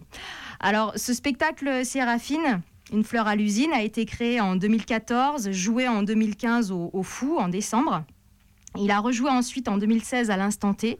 Alors 0.60 0.92
ce 0.96 1.14
spectacle 1.14 1.84
Séraphine, 1.84 2.60
Une 2.92 3.04
fleur 3.04 3.26
à 3.26 3.36
l'usine, 3.36 3.72
a 3.72 3.82
été 3.82 4.04
créé 4.04 4.40
en 4.40 4.54
2014, 4.54 5.50
joué 5.50 5.88
en 5.88 6.02
2015 6.02 6.70
au, 6.70 7.02
Fou 7.02 7.38
en 7.38 7.48
décembre. 7.48 8.04
Il 8.78 8.90
a 8.90 8.98
rejoué 8.98 9.30
ensuite 9.30 9.68
en 9.68 9.78
2016 9.78 10.30
à 10.30 10.36
l'Instant 10.36 10.74
T, 10.74 10.98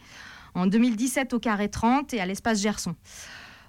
en 0.54 0.66
2017 0.66 1.34
au 1.34 1.38
Carré 1.38 1.68
30 1.68 2.14
et 2.14 2.20
à 2.20 2.26
l'Espace 2.26 2.62
Gerson. 2.62 2.94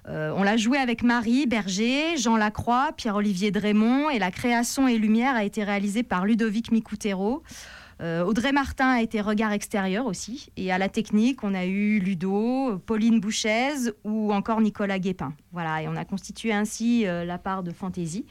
Euh, 0.08 0.32
on 0.36 0.42
l'a 0.42 0.56
joué 0.56 0.78
avec 0.78 1.02
Marie 1.02 1.46
Berger, 1.46 2.16
Jean 2.16 2.36
Lacroix, 2.36 2.92
Pierre-Olivier 2.96 3.50
Drémont 3.50 4.08
et 4.08 4.18
la 4.18 4.30
création 4.30 4.88
et 4.88 4.96
lumière 4.96 5.34
a 5.34 5.44
été 5.44 5.62
réalisée 5.62 6.02
par 6.02 6.24
Ludovic 6.24 6.72
Micoutero. 6.72 7.42
Euh, 8.00 8.24
Audrey 8.24 8.52
Martin 8.52 8.88
a 8.88 9.00
été 9.00 9.20
regard 9.20 9.52
extérieur 9.52 10.06
aussi. 10.06 10.48
Et 10.56 10.72
à 10.72 10.78
la 10.78 10.88
technique, 10.88 11.44
on 11.44 11.54
a 11.54 11.64
eu 11.64 11.98
Ludo, 12.00 12.78
Pauline 12.86 13.20
Bouchez 13.20 13.92
ou 14.04 14.32
encore 14.32 14.60
Nicolas 14.60 14.98
Guépin. 14.98 15.32
Voilà, 15.52 15.82
et 15.82 15.88
on 15.88 15.96
a 15.96 16.04
constitué 16.04 16.52
ainsi 16.52 17.06
euh, 17.06 17.24
la 17.24 17.38
part 17.38 17.62
de 17.62 17.70
Fantaisie, 17.70 18.26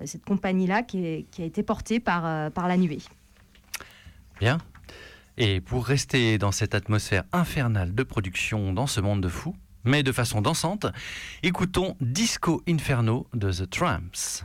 euh, 0.00 0.06
cette 0.06 0.24
compagnie-là 0.24 0.82
qui, 0.82 1.26
a 1.38 1.42
été 1.42 1.62
portée 1.62 2.00
par, 2.00 2.50
par 2.52 2.68
la 2.68 2.76
nuée. 2.76 3.00
Bien. 4.40 4.58
Et 5.36 5.60
pour 5.60 5.86
rester 5.86 6.36
dans 6.36 6.52
cette 6.52 6.74
atmosphère 6.74 7.24
infernale 7.32 7.94
de 7.94 8.02
production 8.02 8.72
dans 8.72 8.88
ce 8.88 9.00
monde 9.00 9.20
de 9.20 9.28
fous, 9.28 9.54
mais 9.84 10.02
de 10.02 10.12
façon 10.12 10.42
dansante, 10.42 10.86
écoutons 11.42 11.96
Disco 12.00 12.62
Inferno 12.68 13.26
de 13.34 13.52
The 13.52 13.70
Tramps. 13.70 14.44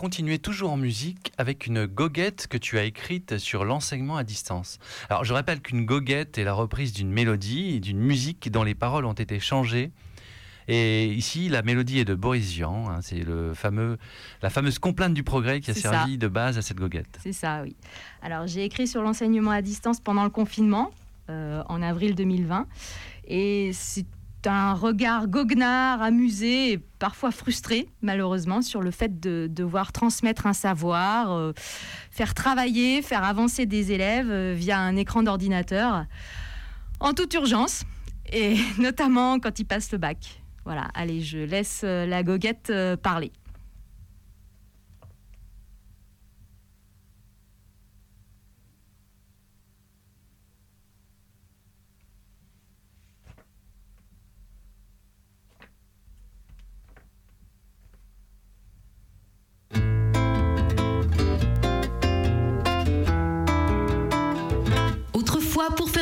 Continuer 0.00 0.38
toujours 0.38 0.72
en 0.72 0.78
musique 0.78 1.30
avec 1.36 1.66
une 1.66 1.84
goguette 1.84 2.46
que 2.46 2.56
tu 2.56 2.78
as 2.78 2.84
écrite 2.84 3.36
sur 3.36 3.66
l'enseignement 3.66 4.16
à 4.16 4.24
distance. 4.24 4.78
Alors 5.10 5.24
je 5.24 5.34
rappelle 5.34 5.60
qu'une 5.60 5.84
goguette 5.84 6.38
est 6.38 6.44
la 6.44 6.54
reprise 6.54 6.94
d'une 6.94 7.10
mélodie 7.10 7.74
et 7.74 7.80
d'une 7.80 7.98
musique 7.98 8.50
dont 8.50 8.62
les 8.62 8.74
paroles 8.74 9.04
ont 9.04 9.12
été 9.12 9.38
changées. 9.40 9.90
Et 10.68 11.04
ici, 11.12 11.50
la 11.50 11.60
mélodie 11.60 11.98
est 11.98 12.06
de 12.06 12.14
Boris 12.14 12.50
Vian. 12.52 12.88
hein, 12.88 13.00
c'est 13.02 13.18
le 13.18 13.52
fameux, 13.52 13.98
la 14.40 14.48
fameuse 14.48 14.78
complainte 14.78 15.12
du 15.12 15.22
progrès 15.22 15.60
qui 15.60 15.70
a 15.70 15.74
servi 15.74 16.16
de 16.16 16.28
base 16.28 16.56
à 16.56 16.62
cette 16.62 16.78
goguette. 16.78 17.18
C'est 17.22 17.34
ça, 17.34 17.60
oui. 17.62 17.76
Alors, 18.22 18.46
j'ai 18.46 18.64
écrit 18.64 18.88
sur 18.88 19.02
l'enseignement 19.02 19.50
à 19.50 19.60
distance 19.60 20.00
pendant 20.00 20.24
le 20.24 20.30
confinement, 20.30 20.92
euh, 21.28 21.62
en 21.68 21.82
avril 21.82 22.14
2020. 22.14 22.66
Et 23.26 23.72
c'est 23.74 24.06
un 24.46 24.74
regard 24.74 25.28
goguenard, 25.28 26.02
amusé 26.02 26.72
et 26.72 26.78
parfois 26.78 27.30
frustré, 27.30 27.88
malheureusement, 28.02 28.62
sur 28.62 28.80
le 28.80 28.90
fait 28.90 29.20
de 29.20 29.48
devoir 29.50 29.92
transmettre 29.92 30.46
un 30.46 30.52
savoir, 30.52 31.32
euh, 31.32 31.52
faire 32.10 32.34
travailler, 32.34 33.02
faire 33.02 33.24
avancer 33.24 33.66
des 33.66 33.92
élèves 33.92 34.30
euh, 34.30 34.54
via 34.56 34.78
un 34.78 34.96
écran 34.96 35.22
d'ordinateur, 35.22 36.04
en 37.00 37.12
toute 37.12 37.34
urgence, 37.34 37.84
et 38.32 38.56
notamment 38.78 39.38
quand 39.40 39.58
ils 39.58 39.66
passent 39.66 39.92
le 39.92 39.98
bac. 39.98 40.42
Voilà, 40.64 40.88
allez, 40.94 41.20
je 41.20 41.38
laisse 41.38 41.82
euh, 41.84 42.06
la 42.06 42.22
goguette 42.22 42.72
parler. 43.02 43.32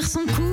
Son 0.08 0.24
cours, 0.24 0.47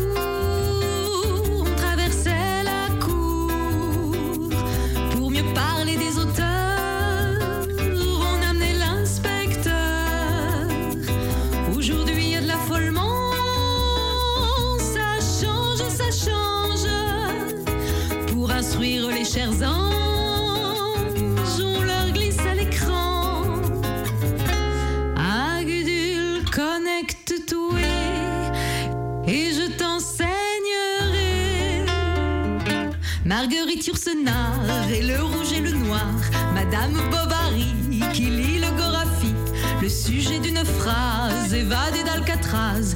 Et 33.78 35.02
le 35.02 35.22
rouge 35.22 35.52
et 35.52 35.60
le 35.60 35.72
noir, 35.72 36.08
Madame 36.54 36.94
Bovary 37.12 37.76
qui 38.14 38.28
lit 38.28 38.60
le 38.60 38.70
Gorafi, 38.78 39.34
le 39.82 39.90
sujet 39.90 40.40
d'une 40.40 40.64
phrase 40.64 41.54
évadée 41.54 42.04
d'Alcatraz, 42.04 42.96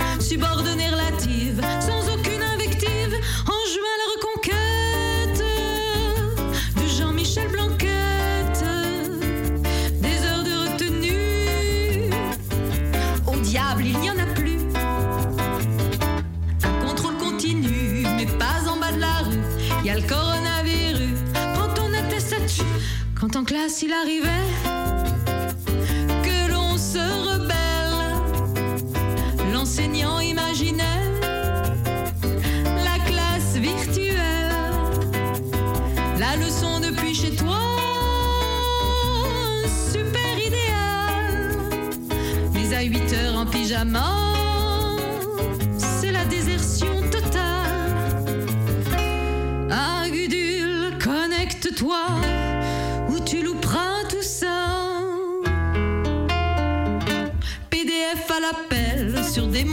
arrivait, 24.01 24.38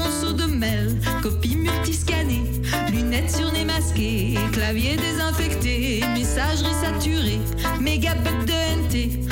monceaux 0.06 0.32
de 0.32 0.44
mail, 0.44 0.96
copie 1.22 1.56
multiscannée, 1.56 2.44
lunettes 2.90 3.30
sur 3.30 3.52
nez 3.52 3.64
masqué, 3.64 4.34
clavier 4.52 4.96
désinfecté, 4.96 6.02
messagerie 6.14 6.74
saturée, 6.74 7.40
mégabit 7.80 8.30
de 8.46 8.52
NT, 8.82 9.28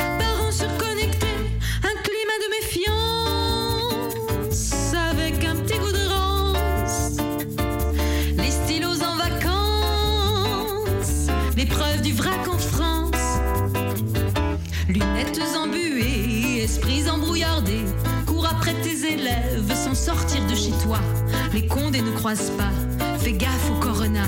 Les 21.54 21.68
condés 21.68 22.02
ne 22.02 22.10
croisent 22.10 22.50
pas, 22.58 22.72
fais 23.18 23.32
gaffe 23.32 23.70
au 23.70 23.78
corona. 23.78 24.24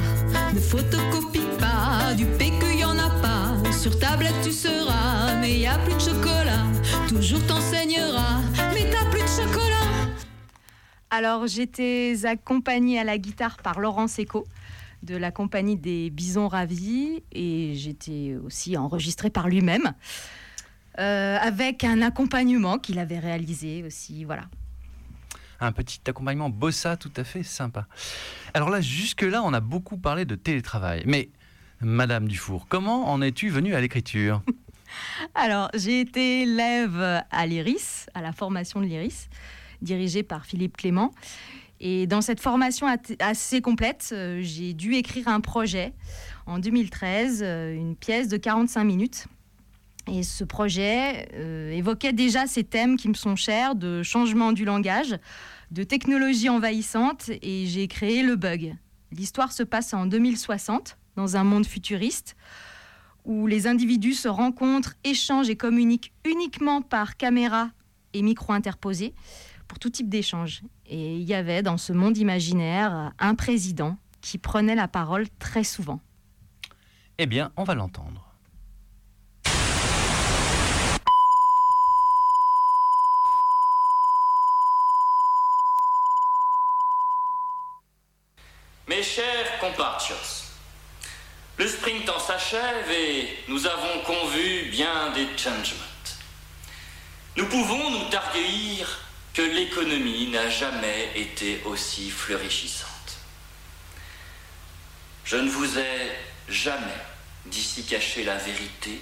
Ne 0.55 0.61
photocopie 0.61 1.41
pas, 1.59 2.15
du 2.15 2.25
PQ 2.25 2.79
y 2.79 2.85
en 2.85 2.97
a 2.97 3.11
pas. 3.21 3.73
Sur 3.73 3.99
tablette 3.99 4.41
tu 4.45 4.53
seras, 4.53 5.35
mais 5.41 5.59
y 5.59 5.67
a 5.67 5.77
plus 5.79 5.95
de 5.95 5.99
chocolat. 5.99 6.63
Toujours 7.09 7.45
t'enseignera, 7.49 8.41
mais 8.73 8.89
t'as 8.93 9.11
plus 9.11 9.23
de 9.23 9.27
chocolat. 9.27 9.67
Alors, 11.11 11.49
j'étais 11.49 12.15
accompagnée 12.23 13.01
à 13.01 13.05
la 13.05 13.19
guitare 13.19 13.57
par 13.57 13.81
Laurent 13.81 14.07
Seco 14.07 14.47
de 15.03 15.17
la 15.17 15.33
compagnie 15.33 15.77
des 15.77 16.11
Bisons 16.11 16.47
Ravis 16.47 17.25
et 17.33 17.73
j'étais 17.75 18.37
aussi 18.45 18.77
enregistrée 18.77 19.31
par 19.31 19.49
lui-même 19.49 19.95
euh, 21.01 21.39
avec 21.41 21.83
un 21.83 22.03
accompagnement 22.03 22.79
qu'il 22.79 23.01
avait 23.01 23.19
réalisé 23.19 23.83
aussi. 23.83 24.25
Voilà. 24.25 24.45
Un 25.61 25.73
petit 25.73 26.01
accompagnement 26.07 26.51
bossa 26.51 26.97
tout 26.97 27.13
à 27.17 27.25
fait 27.25 27.43
sympa. 27.43 27.87
Alors 28.55 28.71
là, 28.71 28.81
jusque-là, 28.81 29.43
on 29.43 29.53
a 29.53 29.61
beaucoup 29.61 29.97
parlé 29.97 30.25
de 30.25 30.35
télétravail. 30.35 31.03
Mais, 31.07 31.31
Madame 31.81 32.29
Dufour, 32.29 32.67
comment 32.69 33.11
en 33.13 33.21
es-tu 33.23 33.49
venue 33.51 33.75
à 33.75 33.81
l'écriture? 33.81 34.43
Alors, 35.35 35.71
j'ai 35.75 36.01
été 36.01 36.43
élève 36.43 37.23
à 37.31 37.47
l'IRIS, 37.47 38.07
à 38.15 38.23
la 38.23 38.33
formation 38.33 38.81
de 38.81 38.87
l'IRIS, 38.87 39.29
dirigée 39.83 40.23
par 40.23 40.47
Philippe 40.47 40.77
Clément. 40.77 41.13
Et 41.81 42.07
dans 42.07 42.23
cette 42.23 42.41
formation 42.41 42.87
at- 42.87 42.97
assez 43.19 43.61
complète, 43.61 44.09
euh, 44.13 44.41
j'ai 44.43 44.73
dû 44.73 44.95
écrire 44.95 45.29
un 45.29 45.41
projet 45.41 45.93
en 46.47 46.59
2013, 46.59 47.43
euh, 47.43 47.75
une 47.75 47.97
pièce 47.97 48.29
de 48.29 48.37
45 48.39 48.85
minutes. 48.85 49.27
Et 50.09 50.23
ce 50.23 50.45
projet 50.45 51.29
euh, 51.35 51.71
évoquait 51.73 52.13
déjà 52.13 52.47
ces 52.47 52.63
thèmes 52.63 52.97
qui 52.97 53.09
me 53.09 53.15
sont 53.15 53.35
chers 53.35 53.75
de 53.75 54.03
changement 54.03 54.53
du 54.53 54.65
langage, 54.65 55.19
de 55.73 55.83
technologie 55.83 56.49
envahissante, 56.49 57.31
et 57.43 57.67
j'ai 57.67 57.89
créé 57.89 58.23
le 58.23 58.37
bug. 58.37 58.77
L'histoire 59.11 59.53
se 59.53 59.65
passe 59.65 59.95
en 59.95 60.07
2060, 60.07 60.97
dans 61.17 61.37
un 61.37 61.45
monde 61.45 61.67
futuriste, 61.67 62.37
où 63.25 63.49
les 63.49 63.67
individus 63.67 64.15
se 64.15 64.29
rencontrent, 64.29 64.95
échangent 65.03 65.51
et 65.51 65.57
communiquent 65.57 66.13
uniquement 66.25 66.83
par 66.83 67.17
caméra 67.17 67.71
et 68.15 68.23
micro 68.23 68.53
interposés 68.53 69.13
pour 69.67 69.81
tout 69.81 69.91
type 69.91 70.09
d'échange. 70.09 70.63
Et 70.89 71.17
il 71.17 71.25
y 71.25 71.35
avait 71.35 71.63
dans 71.63 71.79
ce 71.79 71.93
monde 71.93 72.17
imaginaire 72.17 73.13
un 73.19 73.35
président 73.35 73.99
qui 74.21 74.39
prenait 74.39 74.77
la 74.77 74.87
parole 74.87 75.27
très 75.41 75.65
souvent. 75.65 76.01
Eh 77.19 77.27
bien, 77.27 77.51
on 77.57 77.65
va 77.65 77.75
l'entendre. 77.75 78.27
Mes 88.89 89.03
le 91.59 91.69
sprint 91.69 92.11
s'achève 92.19 92.91
et 92.91 93.39
nous 93.49 93.67
avons 93.67 94.01
convu 94.05 94.67
bien 94.71 95.11
des 95.13 95.27
changements. 95.37 95.83
nous 97.37 97.47
pouvons 97.47 97.91
nous 97.91 98.09
targuer 98.11 98.85
que 99.33 99.43
l'économie 99.43 100.29
n'a 100.29 100.49
jamais 100.49 101.11
été 101.15 101.63
aussi 101.65 102.11
fleurissante. 102.11 103.19
Je 105.25 105.37
ne 105.37 105.51
vous 105.51 105.79
ai 105.79 106.13
jamais 106.49 107.03
d'ici 107.47 107.85
caché 107.85 108.25
la 108.25 108.37
vérité 108.37 109.01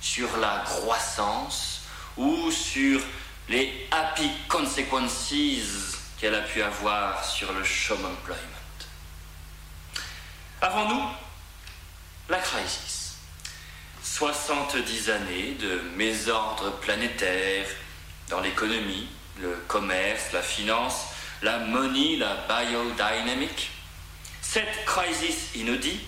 sur 0.00 0.36
la 0.38 0.62
croissance 0.64 1.82
ou 2.16 2.50
sur 2.50 3.00
les 3.48 3.88
happy 3.90 4.30
consequences 4.48 5.32
qu'elle 6.18 6.34
a 6.34 6.42
pu 6.42 6.62
avoir 6.62 7.24
sur 7.24 7.52
le 7.52 7.64
employment. 8.04 8.51
Avant 10.62 10.88
nous, 10.88 11.04
la 12.28 12.38
crise. 12.38 13.16
70 14.04 15.10
années 15.10 15.56
de 15.58 15.80
mésordre 15.96 16.70
planétaire 16.78 17.66
dans 18.28 18.38
l'économie, 18.38 19.08
le 19.40 19.56
commerce, 19.66 20.30
la 20.32 20.40
finance, 20.40 21.06
la 21.42 21.58
money, 21.58 22.16
la 22.16 22.46
biodynamique. 22.46 23.72
Cette 24.40 24.84
crise 24.84 25.48
inaudite, 25.56 26.06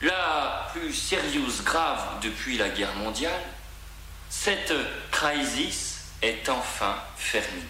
la 0.00 0.70
plus 0.72 0.94
sérieuse 0.94 1.62
grave 1.62 2.20
depuis 2.22 2.56
la 2.56 2.70
guerre 2.70 2.94
mondiale, 2.94 3.42
cette 4.30 4.72
crise 5.10 5.98
est 6.22 6.48
enfin 6.48 6.96
terminée. 7.30 7.62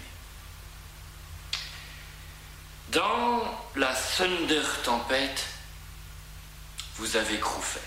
Dans 2.91 3.43
la 3.75 3.93
Thunder 3.93 4.63
tempête, 4.85 5.52
vous 7.03 7.17
avez 7.17 7.39
cru 7.41 7.61
faire. 7.61 7.83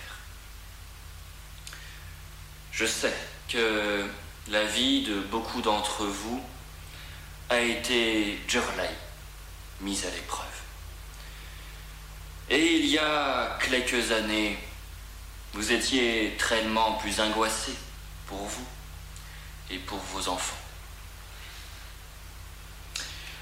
Je 2.73 2.85
sais 2.85 3.15
que 3.47 4.05
la 4.49 4.65
vie 4.65 5.03
de 5.03 5.21
beaucoup 5.21 5.61
d'entre 5.61 6.03
vous 6.03 6.43
a 7.49 7.61
été 7.61 8.37
journée, 8.45 8.89
mise 9.79 10.05
à 10.05 10.09
l'épreuve. 10.09 10.45
Et 12.49 12.75
il 12.75 12.87
y 12.87 12.97
a 12.97 13.57
quelques 13.63 14.11
années, 14.11 14.59
vous 15.53 15.71
étiez 15.71 16.35
tellement 16.49 16.95
plus 16.95 17.17
angoissé 17.21 17.71
pour 18.27 18.45
vous 18.45 18.67
et 19.71 19.77
pour 19.77 19.99
vos 20.13 20.27
enfants. 20.27 20.57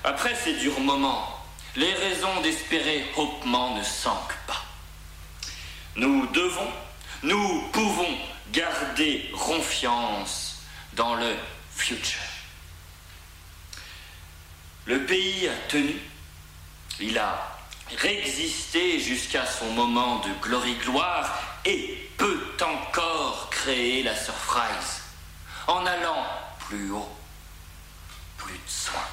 Après 0.04 0.36
ces 0.36 0.54
durs 0.54 0.80
moments, 0.80 1.44
les 1.76 1.94
raisons 1.94 2.42
d'espérer 2.42 3.12
hautement 3.18 3.76
ne 3.76 3.82
pas. 3.82 4.43
Nous 5.96 6.26
devons, 6.28 6.72
nous 7.22 7.62
pouvons 7.72 8.18
garder 8.52 9.32
confiance 9.32 10.64
dans 10.94 11.16
le 11.16 11.36
futur. 11.72 12.20
Le 14.86 15.06
pays 15.06 15.48
a 15.48 15.56
tenu, 15.70 15.96
il 17.00 17.18
a 17.18 17.58
résisté 17.98 19.00
jusqu'à 19.00 19.46
son 19.46 19.70
moment 19.72 20.20
de 20.20 20.74
gloire 20.80 21.40
et 21.66 22.10
peut 22.18 22.58
encore 22.62 23.50
créer 23.50 24.04
la 24.04 24.16
surprise 24.16 25.04
en 25.68 25.86
allant 25.86 26.26
plus 26.68 26.92
haut, 26.92 27.10
plus 28.38 28.54
de 28.54 28.70
soin. 28.70 29.08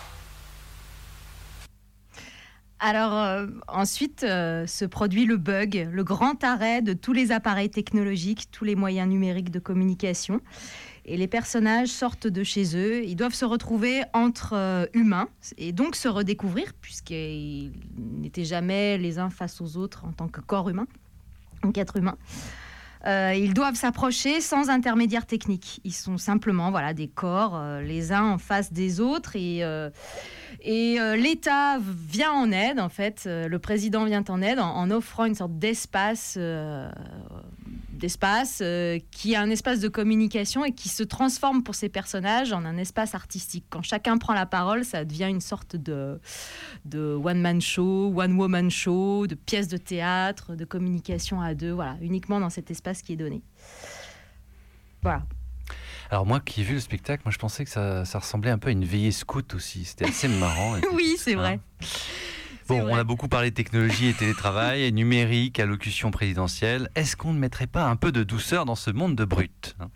Alors 2.82 3.12
euh, 3.12 3.46
ensuite 3.68 4.24
euh, 4.24 4.66
se 4.66 4.86
produit 4.86 5.26
le 5.26 5.36
bug, 5.36 5.86
le 5.92 6.02
grand 6.02 6.42
arrêt 6.42 6.80
de 6.80 6.94
tous 6.94 7.12
les 7.12 7.30
appareils 7.30 7.68
technologiques, 7.68 8.50
tous 8.50 8.64
les 8.64 8.74
moyens 8.74 9.06
numériques 9.06 9.50
de 9.50 9.58
communication. 9.58 10.40
Et 11.04 11.18
les 11.18 11.26
personnages 11.26 11.88
sortent 11.88 12.26
de 12.26 12.42
chez 12.42 12.76
eux, 12.76 13.04
ils 13.04 13.16
doivent 13.16 13.34
se 13.34 13.44
retrouver 13.44 14.02
entre 14.14 14.54
euh, 14.54 14.86
humains 14.94 15.28
et 15.58 15.72
donc 15.72 15.94
se 15.94 16.08
redécouvrir, 16.08 16.72
puisqu'ils 16.80 17.72
n'étaient 17.98 18.44
jamais 18.44 18.96
les 18.96 19.18
uns 19.18 19.28
face 19.28 19.60
aux 19.60 19.76
autres 19.76 20.06
en 20.06 20.12
tant 20.12 20.28
que 20.28 20.40
corps 20.40 20.70
humain, 20.70 20.86
donc 21.62 21.76
être 21.76 21.98
humain. 21.98 22.16
Ils 23.06 23.54
doivent 23.54 23.76
s'approcher 23.76 24.42
sans 24.42 24.68
intermédiaire 24.68 25.24
technique. 25.24 25.80
Ils 25.84 25.94
sont 25.94 26.18
simplement 26.18 26.70
voilà, 26.70 26.92
des 26.92 27.08
corps, 27.08 27.58
les 27.80 28.12
uns 28.12 28.24
en 28.24 28.36
face 28.36 28.74
des 28.74 29.00
autres. 29.00 29.36
Et, 29.36 29.64
et 30.62 30.98
l'État 31.16 31.78
vient 31.78 32.32
en 32.32 32.52
aide, 32.52 32.80
en 32.80 32.88
fait. 32.88 33.22
le 33.26 33.58
président 33.58 34.04
vient 34.04 34.24
en 34.28 34.42
aide 34.42 34.58
en, 34.58 34.90
offrant 34.90 35.24
une 35.24 35.34
sorte 35.34 35.58
d'espace 35.58 36.38
d'espace, 38.00 38.60
euh, 38.62 38.98
qui 39.12 39.34
est 39.34 39.36
un 39.36 39.50
espace 39.50 39.78
de 39.78 39.88
communication 39.88 40.64
et 40.64 40.72
qui 40.72 40.88
se 40.88 41.04
transforme 41.04 41.62
pour 41.62 41.76
ces 41.76 41.88
personnages 41.88 42.52
en 42.52 42.64
un 42.64 42.76
espace 42.76 43.14
artistique. 43.14 43.64
Quand 43.70 43.82
chacun 43.82 44.18
prend 44.18 44.32
la 44.32 44.46
parole, 44.46 44.84
ça 44.84 45.04
devient 45.04 45.28
une 45.28 45.40
sorte 45.40 45.76
de, 45.76 46.18
one-man 46.94 47.60
show, 47.60 48.12
one-woman 48.16 48.70
show, 48.70 49.28
de 49.28 49.36
pièce 49.36 49.68
de 49.68 49.76
théâtre, 49.76 50.56
de 50.56 50.64
communication 50.64 51.40
à 51.40 51.54
deux, 51.54 51.70
voilà, 51.70 51.96
uniquement 52.00 52.40
dans 52.40 52.50
cet 52.50 52.70
espace 52.72 53.02
qui 53.02 53.12
est 53.12 53.16
donné. 53.16 53.42
Voilà. 55.02 55.22
Alors 56.10 56.26
moi 56.26 56.40
qui 56.40 56.60
ai 56.60 56.64
vu 56.64 56.74
le 56.74 56.80
spectacle, 56.80 57.22
moi 57.24 57.32
je 57.32 57.38
pensais 57.38 57.64
que 57.64 57.70
ça, 57.70 58.04
ça 58.04 58.18
ressemblait 58.18 58.50
un 58.50 58.58
peu 58.58 58.68
à 58.68 58.72
une 58.72 58.84
veillée 58.84 59.12
scout 59.12 59.54
aussi. 59.54 59.84
C'était 59.84 60.06
assez 60.08 60.26
marrant. 60.40 60.76
et- 60.76 60.80
oui, 60.92 61.16
c'est 61.18 61.34
vrai. 61.34 61.60
Bon, 62.68 62.82
vrai. 62.82 62.92
on 62.92 62.96
a 62.96 63.04
beaucoup 63.04 63.28
parlé 63.28 63.50
de 63.50 63.54
technologie 63.54 64.08
et 64.08 64.14
télétravail, 64.14 64.82
et 64.84 64.92
numérique, 64.92 65.58
allocution 65.60 66.10
présidentielle. 66.10 66.88
Est-ce 66.94 67.16
qu'on 67.16 67.32
ne 67.32 67.38
mettrait 67.38 67.66
pas 67.66 67.84
un 67.84 67.96
peu 67.96 68.12
de 68.12 68.22
douceur 68.22 68.64
dans 68.64 68.76
ce 68.76 68.90
monde 68.90 69.14
de 69.16 69.24
brut 69.24 69.76
hein? 69.80 69.88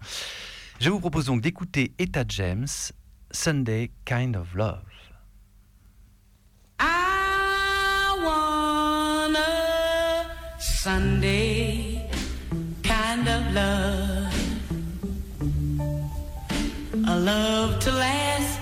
Je 0.81 0.91
vous 0.91 0.99
propose 1.01 1.27
donc 1.27 1.41
d'écouter 1.41 1.93
Etta 1.99 2.25
James, 2.29 2.67
Sunday 3.31 3.91
Kind 4.05 4.37
of 4.37 4.55
Love. 4.55 4.83
I 6.81 8.17
want 8.25 9.37
a 9.37 10.61
Sunday 10.61 12.03
kind 12.83 13.29
of 13.29 13.55
love. 13.55 14.04
Love 17.25 17.79
to 17.79 17.91
last 17.91 18.61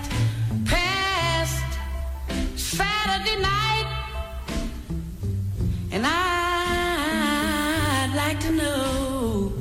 past 0.63 1.79
Saturday 2.55 3.41
night. 3.41 3.87
And 5.91 6.05
I'd 6.05 7.33
like 8.15 8.39
to 8.39 8.51
know 8.51 9.51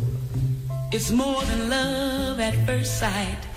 it's 0.93 1.11
more 1.11 1.43
than 1.43 1.69
love 1.69 2.39
at 2.39 2.55
first 2.65 3.01
sight. 3.01 3.52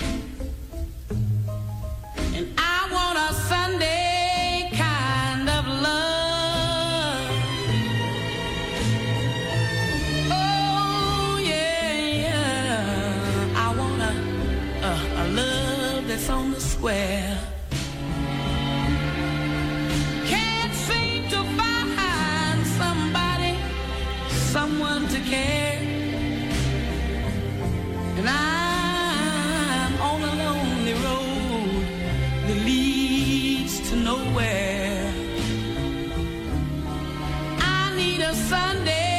Need 38.17 38.23
a 38.23 38.33
Sunday 38.33 39.14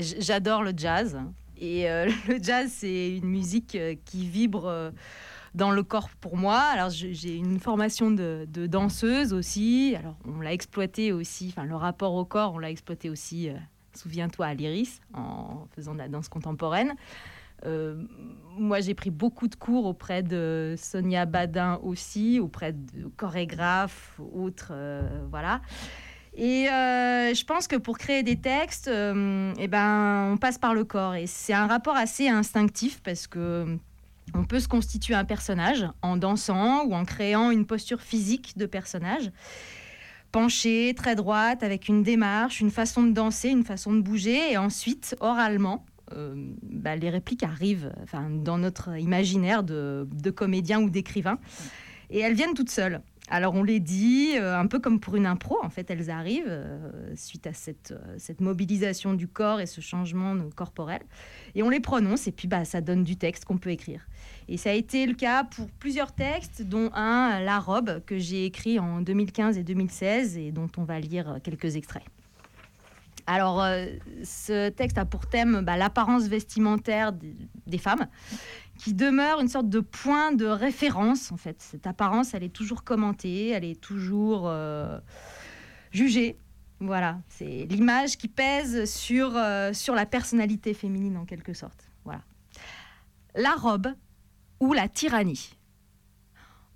J- 0.00 0.16
j'adore 0.20 0.62
le 0.62 0.72
jazz. 0.76 1.18
Et 1.58 1.88
euh, 1.88 2.10
le 2.28 2.42
jazz, 2.42 2.70
c'est 2.74 3.16
une 3.16 3.28
musique 3.28 3.74
euh, 3.76 3.94
qui 4.04 4.26
vibre 4.26 4.66
euh, 4.66 4.90
dans 5.54 5.70
le 5.70 5.82
corps 5.82 6.10
pour 6.20 6.36
moi. 6.36 6.58
Alors, 6.58 6.90
j'ai 6.90 7.36
une 7.36 7.60
formation 7.60 8.10
de, 8.10 8.46
danseuse 8.66 9.32
aussi. 9.32 9.94
Alors, 9.98 10.16
on 10.24 10.40
l'a 10.40 10.52
exploité 10.52 11.12
aussi, 11.12 11.48
enfin, 11.50 11.64
le 11.64 11.76
rapport 11.76 12.14
au 12.14 12.24
corps, 12.24 12.54
on 12.54 12.58
l'a 12.58 12.70
exploité 12.70 13.10
aussi, 13.10 13.50
souviens-toi, 13.94 14.46
à 14.46 14.54
l'Iris, 14.54 15.00
en 15.14 15.66
faisant 15.74 15.92
de 15.92 15.98
la 15.98 16.08
danse 16.08 16.28
contemporaine. 16.28 16.94
Moi, 18.56 18.80
j'ai 18.80 18.94
pris 18.94 19.10
beaucoup 19.10 19.46
de 19.46 19.54
cours 19.54 19.84
auprès 19.84 20.22
de 20.22 20.74
Sonia 20.78 21.26
Badin 21.26 21.78
aussi, 21.82 22.40
auprès 22.40 22.72
de 22.72 23.08
chorégraphes, 23.16 24.18
autres, 24.34 24.72
voilà. 25.30 25.60
Et 26.34 26.68
euh, 26.68 27.34
je 27.34 27.44
pense 27.44 27.68
que 27.68 27.76
pour 27.76 27.98
créer 27.98 28.22
des 28.22 28.36
textes, 28.36 28.88
euh, 28.88 29.52
eh 29.58 29.68
ben, 29.68 30.30
on 30.32 30.36
passe 30.38 30.58
par 30.58 30.74
le 30.74 30.84
corps. 30.84 31.14
Et 31.14 31.26
c'est 31.26 31.52
un 31.52 31.66
rapport 31.66 31.96
assez 31.96 32.28
instinctif 32.28 33.00
parce 33.02 33.26
que 33.26 33.66
on 34.34 34.44
peut 34.44 34.60
se 34.60 34.68
constituer 34.68 35.14
un 35.14 35.26
personnage 35.26 35.86
en 36.00 36.16
dansant 36.16 36.84
ou 36.86 36.94
en 36.94 37.04
créant 37.04 37.50
une 37.50 37.66
posture 37.66 38.00
physique 38.00 38.56
de 38.56 38.64
personnage. 38.64 39.30
Penchée, 40.30 40.94
très 40.96 41.14
droite, 41.14 41.62
avec 41.62 41.88
une 41.88 42.02
démarche, 42.02 42.60
une 42.60 42.70
façon 42.70 43.02
de 43.02 43.12
danser, 43.12 43.50
une 43.50 43.64
façon 43.64 43.92
de 43.92 44.00
bouger. 44.00 44.52
Et 44.52 44.56
ensuite, 44.56 45.14
oralement, 45.20 45.84
euh, 46.14 46.34
bah, 46.62 46.96
les 46.96 47.10
répliques 47.10 47.42
arrivent 47.42 47.92
dans 48.30 48.56
notre 48.56 48.98
imaginaire 48.98 49.62
de 49.62 50.30
comédien 50.34 50.80
ou 50.80 50.88
d'écrivain. 50.88 51.38
Et 52.08 52.20
elles 52.20 52.34
viennent 52.34 52.54
toutes 52.54 52.70
seules. 52.70 53.02
Alors 53.28 53.54
on 53.54 53.62
les 53.62 53.80
dit, 53.80 54.32
euh, 54.36 54.58
un 54.58 54.66
peu 54.66 54.78
comme 54.78 54.98
pour 54.98 55.16
une 55.16 55.26
impro, 55.26 55.58
en 55.62 55.70
fait, 55.70 55.90
elles 55.90 56.10
arrivent 56.10 56.44
euh, 56.48 57.12
suite 57.14 57.46
à 57.46 57.52
cette, 57.52 57.92
euh, 57.92 58.14
cette 58.18 58.40
mobilisation 58.40 59.14
du 59.14 59.28
corps 59.28 59.60
et 59.60 59.66
ce 59.66 59.80
changement 59.80 60.36
corporel. 60.54 61.02
Et 61.54 61.62
on 61.62 61.70
les 61.70 61.80
prononce 61.80 62.26
et 62.26 62.32
puis 62.32 62.48
bah, 62.48 62.64
ça 62.64 62.80
donne 62.80 63.04
du 63.04 63.16
texte 63.16 63.44
qu'on 63.44 63.58
peut 63.58 63.70
écrire. 63.70 64.06
Et 64.48 64.56
ça 64.56 64.70
a 64.70 64.72
été 64.72 65.06
le 65.06 65.14
cas 65.14 65.44
pour 65.44 65.70
plusieurs 65.70 66.12
textes, 66.12 66.62
dont 66.62 66.90
un, 66.94 67.40
La 67.40 67.58
robe, 67.58 68.02
que 68.04 68.18
j'ai 68.18 68.44
écrit 68.44 68.78
en 68.78 69.00
2015 69.00 69.56
et 69.56 69.62
2016 69.62 70.36
et 70.36 70.50
dont 70.50 70.68
on 70.76 70.84
va 70.84 70.98
lire 70.98 71.38
quelques 71.42 71.76
extraits. 71.76 72.04
Alors, 73.28 73.64
ce 74.24 74.68
texte 74.70 74.98
a 74.98 75.04
pour 75.04 75.26
thème 75.26 75.62
bah, 75.64 75.76
l'apparence 75.76 76.24
vestimentaire 76.24 77.12
des 77.12 77.78
femmes, 77.78 78.08
qui 78.78 78.94
demeure 78.94 79.40
une 79.40 79.48
sorte 79.48 79.68
de 79.68 79.80
point 79.80 80.32
de 80.32 80.46
référence, 80.46 81.30
en 81.32 81.36
fait. 81.36 81.60
Cette 81.60 81.86
apparence, 81.86 82.34
elle 82.34 82.42
est 82.42 82.52
toujours 82.52 82.84
commentée, 82.84 83.48
elle 83.48 83.64
est 83.64 83.80
toujours 83.80 84.44
euh, 84.46 84.98
jugée. 85.90 86.38
Voilà, 86.80 87.20
c'est 87.28 87.66
l'image 87.66 88.16
qui 88.16 88.26
pèse 88.26 88.90
sur, 88.90 89.36
euh, 89.36 89.72
sur 89.72 89.94
la 89.94 90.04
personnalité 90.04 90.74
féminine, 90.74 91.16
en 91.16 91.24
quelque 91.24 91.54
sorte. 91.54 91.88
Voilà. 92.04 92.22
La 93.36 93.52
robe 93.52 93.88
ou 94.58 94.72
la 94.72 94.88
tyrannie 94.88 95.50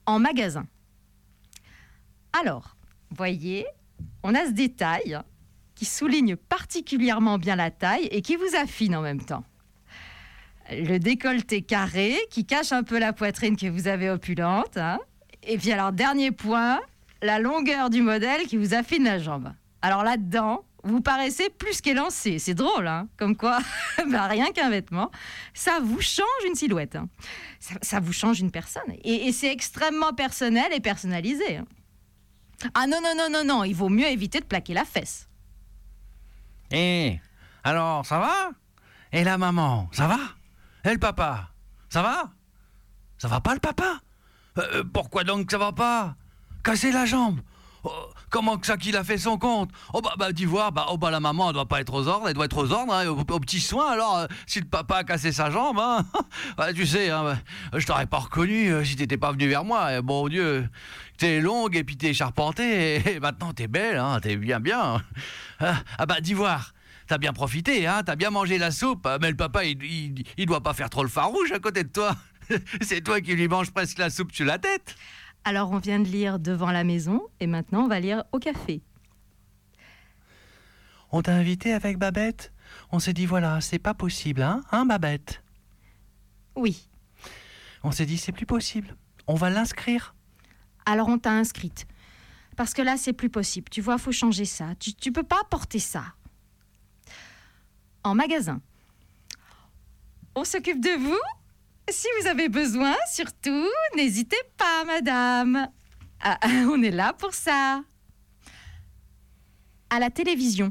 en 0.06 0.20
magasin. 0.20 0.66
Alors, 2.40 2.76
voyez, 3.11 3.66
on 4.22 4.35
a 4.35 4.46
ce 4.46 4.52
détail 4.52 5.18
qui 5.74 5.85
souligne 5.85 6.37
particulièrement 6.37 7.38
bien 7.38 7.56
la 7.56 7.70
taille 7.70 8.06
et 8.11 8.22
qui 8.22 8.37
vous 8.37 8.56
affine 8.56 8.96
en 8.96 9.02
même 9.02 9.22
temps. 9.22 9.44
Le 10.70 10.98
décolleté 10.98 11.62
carré 11.62 12.16
qui 12.31 12.44
cache 12.44 12.72
un 12.72 12.83
peu 12.83 12.98
la 12.98 13.12
poitrine 13.12 13.57
que 13.57 13.66
vous 13.68 13.87
avez 13.88 14.11
opulente. 14.11 14.76
hein. 14.76 14.98
Et 15.42 15.59
puis 15.59 15.70
alors, 15.72 15.92
dernier 15.92 16.33
point, 16.33 16.81
la 17.22 17.38
longueur 17.38 17.88
du 17.90 18.02
modèle 18.02 18.46
qui 18.46 18.57
vous 18.57 18.74
affine 18.74 19.05
la 19.05 19.18
jambe. 19.18 19.52
Alors 19.83 20.02
là-dedans, 20.02 20.64
vous 20.83 21.00
paraissez 21.00 21.48
plus 21.50 21.81
qu'élancé. 21.81 22.38
C'est 22.40 22.55
drôle, 22.55 22.87
hein 22.88 23.09
Comme 23.16 23.37
quoi, 23.37 23.59
bah, 24.11 24.26
rien 24.26 24.50
qu'un 24.52 24.70
vêtement, 24.70 25.11
ça 25.55 25.79
vous 25.81 26.00
change 26.00 26.26
une 26.48 26.55
silhouette. 26.57 26.96
hein. 26.96 27.09
Ça, 27.83 28.00
vous 28.00 28.12
change 28.12 28.40
une 28.40 28.50
personne. 28.50 28.83
Et, 29.05 29.31
c'est 29.33 29.52
extrêmement 29.52 30.12
personnel 30.14 30.72
et 30.72 30.81
personnalisé. 30.81 31.59
hein. 31.59 31.64
Ah 32.74 32.87
non, 32.87 32.98
non, 33.02 33.14
non, 33.16 33.29
non, 33.31 33.44
non, 33.44 33.64
il 33.64 33.74
vaut 33.74 33.88
mieux 33.88 34.07
éviter 34.07 34.40
de 34.40 34.44
plaquer 34.46 34.74
la 34.74 34.85
fesse. 34.85 35.29
Eh, 36.72 37.20
alors, 37.64 38.05
ça 38.07 38.18
va? 38.18 38.50
Et 39.12 39.22
la 39.24 39.38
maman, 39.38 39.88
ça 39.92 40.07
va? 40.09 40.18
Et 40.87 40.92
le 40.92 40.99
papa, 40.99 41.51
ça 41.88 42.01
va? 42.01 42.31
Ça 43.18 43.27
va 43.27 43.40
pas 43.40 43.55
le 43.55 43.61
papa? 43.61 44.01
Euh, 44.59 44.85
Pourquoi 44.92 45.25
donc 45.25 45.51
ça 45.51 45.59
va 45.59 45.72
pas? 45.72 46.14
Casser 46.62 46.92
la 46.92 47.05
jambe. 47.07 47.40
Oh, 47.83 47.90
Comment 48.31 48.57
que 48.59 48.66
ça 48.66 48.77
qu'il 48.77 48.96
a 48.96 49.05
fait 49.05 49.18
son 49.18 49.38
compte? 49.38 49.70
Oh 49.92 50.01
bah, 50.01 50.14
bah 50.18 50.29
bah, 50.72 50.87
oh 50.90 50.99
bah 50.99 51.11
la 51.11 51.20
maman 51.20 51.49
elle 51.49 51.55
doit 51.55 51.66
pas 51.66 51.81
être 51.81 51.94
aux 51.94 52.09
ordres, 52.09 52.29
elle 52.29 52.35
doit 52.35 52.44
être 52.44 52.59
aux 52.59 52.72
ordres, 52.72 52.92
hein, 52.92 53.07
aux, 53.07 53.40
petits 53.40 53.61
soins 53.61 53.92
alors 53.92 54.16
euh, 54.16 54.27
si 54.46 54.61
le 54.61 54.66
papa 54.66 54.96
a 54.96 55.05
cassé 55.05 55.31
sa 55.31 55.51
jambe, 55.51 55.79
hein, 55.79 56.05
ouais, 56.59 56.75
tu 56.75 56.87
sais, 56.87 57.11
hein, 57.11 57.22
bah, 57.22 57.79
je 57.79 57.87
t'aurais 57.87 58.07
pas 58.07 58.18
reconnu 58.18 58.72
euh, 58.72 58.85
si 58.85 58.96
t'étais 58.96 59.16
pas 59.16 59.31
venu 59.31 59.49
vers 59.49 59.64
moi, 59.64 59.94
et 59.94 60.03
bon 60.03 60.29
Dieu, 60.29 60.68
t'es 61.18 61.40
longue 61.40 61.77
et 61.77 61.85
puis 61.85 61.96
t'es 61.96 62.12
charpentée 62.12 62.96
et, 63.14 63.20
maintenant 63.20 63.53
t'es 63.53 63.68
belle, 63.68 63.99
hein, 63.99 64.18
t'es 64.20 64.37
bien 64.37 64.61
bien. 64.61 65.03
Ah, 65.61 65.77
ah 65.96 66.07
bah 66.07 66.20
dis 66.20 66.35
voir, 66.35 66.72
T'as 67.07 67.19
bien 67.19 67.33
profité, 67.33 67.87
hein 67.87 68.03
T'as 68.05 68.16
bien 68.16 68.31
mangé 68.31 68.59
la 68.59 68.71
soupe, 68.71 69.09
mais 69.21 69.31
le 69.31 69.37
papa, 69.37 69.64
il, 69.64 69.83
il, 69.85 70.25
il 70.37 70.47
doit 70.47 70.62
pas 70.62 70.75
faire 70.75 70.90
trop 70.90 71.03
le 71.03 71.09
farouche 71.09 71.53
à 71.53 71.59
côté 71.59 71.85
de 71.85 71.88
toi. 71.88 72.16
C'est 72.81 73.01
toi 73.03 73.21
qui 73.21 73.35
lui 73.35 73.49
manges 73.49 73.71
presque 73.71 73.99
la 73.99 74.11
soupe 74.11 74.33
sur 74.33 74.47
la 74.47 74.59
tête. 74.59 74.97
Alors 75.45 75.71
on 75.71 75.79
vient 75.79 76.01
de 76.01 76.09
lire 76.09 76.38
devant 76.40 76.73
la 76.73 76.83
maison 76.83 77.23
et 77.38 77.47
maintenant 77.47 77.83
on 77.85 77.88
va 77.88 78.01
lire 78.01 78.25
au 78.33 78.38
café. 78.38 78.83
On 81.12 81.23
t'a 81.23 81.35
invité 81.35 81.73
avec 81.73 81.99
Babette? 81.99 82.53
On 82.90 82.99
s'est 82.99 83.12
dit, 83.12 83.27
voilà, 83.27 83.61
c'est 83.61 83.79
pas 83.79 83.95
possible, 83.95 84.42
hein 84.42 84.61
Hein, 84.73 84.87
Babette? 84.87 85.42
Oui. 86.57 86.88
On 87.85 87.92
s'est 87.92 88.07
dit, 88.07 88.19
c'est 88.19 88.33
plus 88.33 88.47
possible. 88.47 88.97
On 89.29 89.35
va 89.35 89.51
l'inscrire. 89.51 90.14
Alors 90.85 91.09
on 91.09 91.19
t'a 91.19 91.31
inscrite. 91.33 91.87
Parce 92.57 92.75
que 92.75 92.83
là 92.83 92.97
c'est 92.97 93.12
plus 93.12 93.31
possible. 93.31 93.69
Tu 93.71 93.81
vois, 93.81 93.99
faut 93.99 94.12
changer 94.12 94.45
ça. 94.45 94.75
Tu, 94.81 94.95
tu 94.95 95.12
peux 95.12 95.23
pas 95.23 95.42
porter 95.51 95.79
ça. 95.79 96.05
En 98.07 98.14
magasin. 98.14 98.61
On 100.37 100.45
s'occupe 100.45 100.81
de 100.81 100.90
vous 100.90 101.19
Si 101.90 102.07
vous 102.21 102.29
avez 102.29 102.49
besoin, 102.49 102.95
surtout, 103.12 103.69
n'hésitez 103.97 104.42
pas, 104.57 104.85
madame. 104.85 105.69
Ah, 106.21 106.38
on 106.71 106.81
est 106.85 106.92
là 106.92 107.12
pour 107.12 107.35
ça. 107.35 107.83
À 109.90 109.99
la 109.99 110.09
télévision. 110.11 110.71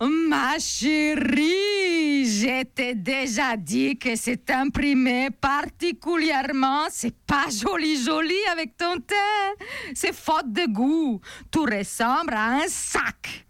Ma 0.00 0.60
chérie, 0.60 2.24
je 2.24 2.62
t'ai 2.62 2.94
déjà 2.94 3.56
dit 3.56 3.98
que 3.98 4.14
c'est 4.14 4.48
imprimé 4.50 5.30
particulièrement. 5.30 6.86
C'est 6.88 7.16
pas 7.26 7.46
joli 7.50 8.00
joli 8.00 8.44
avec 8.52 8.76
ton 8.76 8.94
teint. 9.00 9.66
C'est 9.92 10.14
faute 10.14 10.52
de 10.52 10.66
goût. 10.72 11.20
Tout 11.50 11.64
ressemble 11.64 12.34
à 12.34 12.58
un 12.58 12.68
sac. 12.68 13.45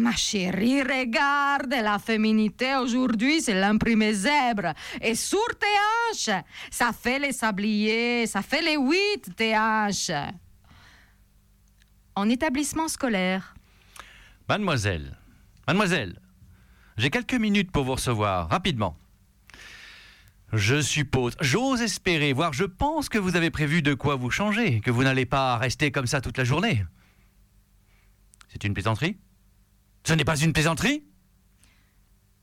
Ma 0.00 0.16
chérie, 0.16 0.80
regarde, 0.82 1.68
la 1.68 1.98
féminité 1.98 2.74
aujourd'hui, 2.76 3.42
c'est 3.42 3.52
l'imprimé 3.52 4.14
zèbre. 4.14 4.72
Et 5.02 5.14
sur 5.14 5.46
tes 5.58 5.66
hanches, 5.66 6.42
ça 6.70 6.92
fait 6.94 7.18
les 7.18 7.32
sabliers, 7.32 8.26
ça 8.26 8.40
fait 8.40 8.62
les 8.62 8.78
huit 8.78 9.36
tes 9.36 9.54
hanches. 9.54 10.10
En 12.14 12.30
établissement 12.30 12.88
scolaire. 12.88 13.54
Mademoiselle, 14.48 15.18
mademoiselle, 15.66 16.18
j'ai 16.96 17.10
quelques 17.10 17.34
minutes 17.34 17.70
pour 17.70 17.84
vous 17.84 17.96
recevoir, 17.96 18.48
rapidement. 18.48 18.96
Je 20.54 20.80
suppose, 20.80 21.36
j'ose 21.42 21.82
espérer, 21.82 22.32
voire 22.32 22.54
je 22.54 22.64
pense 22.64 23.10
que 23.10 23.18
vous 23.18 23.36
avez 23.36 23.50
prévu 23.50 23.82
de 23.82 23.92
quoi 23.92 24.16
vous 24.16 24.30
changer, 24.30 24.80
que 24.80 24.90
vous 24.90 25.04
n'allez 25.04 25.26
pas 25.26 25.58
rester 25.58 25.92
comme 25.92 26.06
ça 26.06 26.22
toute 26.22 26.38
la 26.38 26.44
journée. 26.44 26.86
C'est 28.48 28.64
une 28.64 28.72
plaisanterie? 28.72 29.18
Ce 30.04 30.12
n'est 30.14 30.24
pas 30.24 30.36
une 30.36 30.52
plaisanterie? 30.52 31.04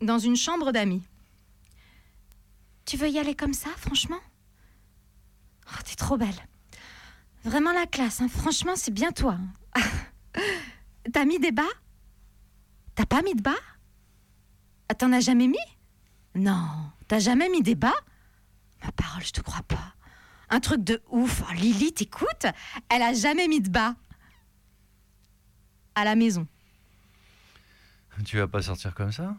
Dans 0.01 0.19
une 0.19 0.35
chambre 0.35 0.71
d'amis. 0.71 1.03
Tu 2.85 2.97
veux 2.97 3.09
y 3.09 3.19
aller 3.19 3.35
comme 3.35 3.53
ça, 3.53 3.69
franchement? 3.77 4.19
Oh, 5.69 5.81
t'es 5.83 5.95
trop 5.95 6.17
belle. 6.17 6.47
Vraiment 7.43 7.71
la 7.73 7.85
classe, 7.85 8.21
hein. 8.21 8.27
franchement, 8.29 8.75
c'est 8.75 8.93
bien 8.93 9.11
toi. 9.11 9.37
hein. 9.75 9.81
T'as 11.13 11.25
mis 11.25 11.39
des 11.39 11.51
bas? 11.51 11.63
T'as 12.95 13.05
pas 13.05 13.21
mis 13.21 13.33
de 13.35 13.41
bas? 13.41 13.55
T'en 14.97 15.11
as 15.11 15.19
jamais 15.19 15.47
mis? 15.47 15.57
Non, 16.35 16.67
t'as 17.07 17.19
jamais 17.19 17.49
mis 17.49 17.61
des 17.61 17.75
bas? 17.75 17.95
Ma 18.83 18.91
parole, 18.91 19.23
je 19.23 19.31
te 19.31 19.41
crois 19.41 19.63
pas. 19.63 19.93
Un 20.49 20.59
truc 20.59 20.83
de 20.83 21.01
ouf. 21.09 21.43
Oh, 21.47 21.53
Lily, 21.53 21.93
t'écoutes 21.93 22.45
Elle 22.89 23.01
a 23.01 23.13
jamais 23.13 23.47
mis 23.47 23.61
de 23.61 23.69
bas. 23.69 23.95
À 25.95 26.03
la 26.05 26.15
maison. 26.15 26.47
Tu 28.25 28.37
vas 28.37 28.47
pas 28.47 28.61
sortir 28.61 28.93
comme 28.93 29.11
ça? 29.11 29.35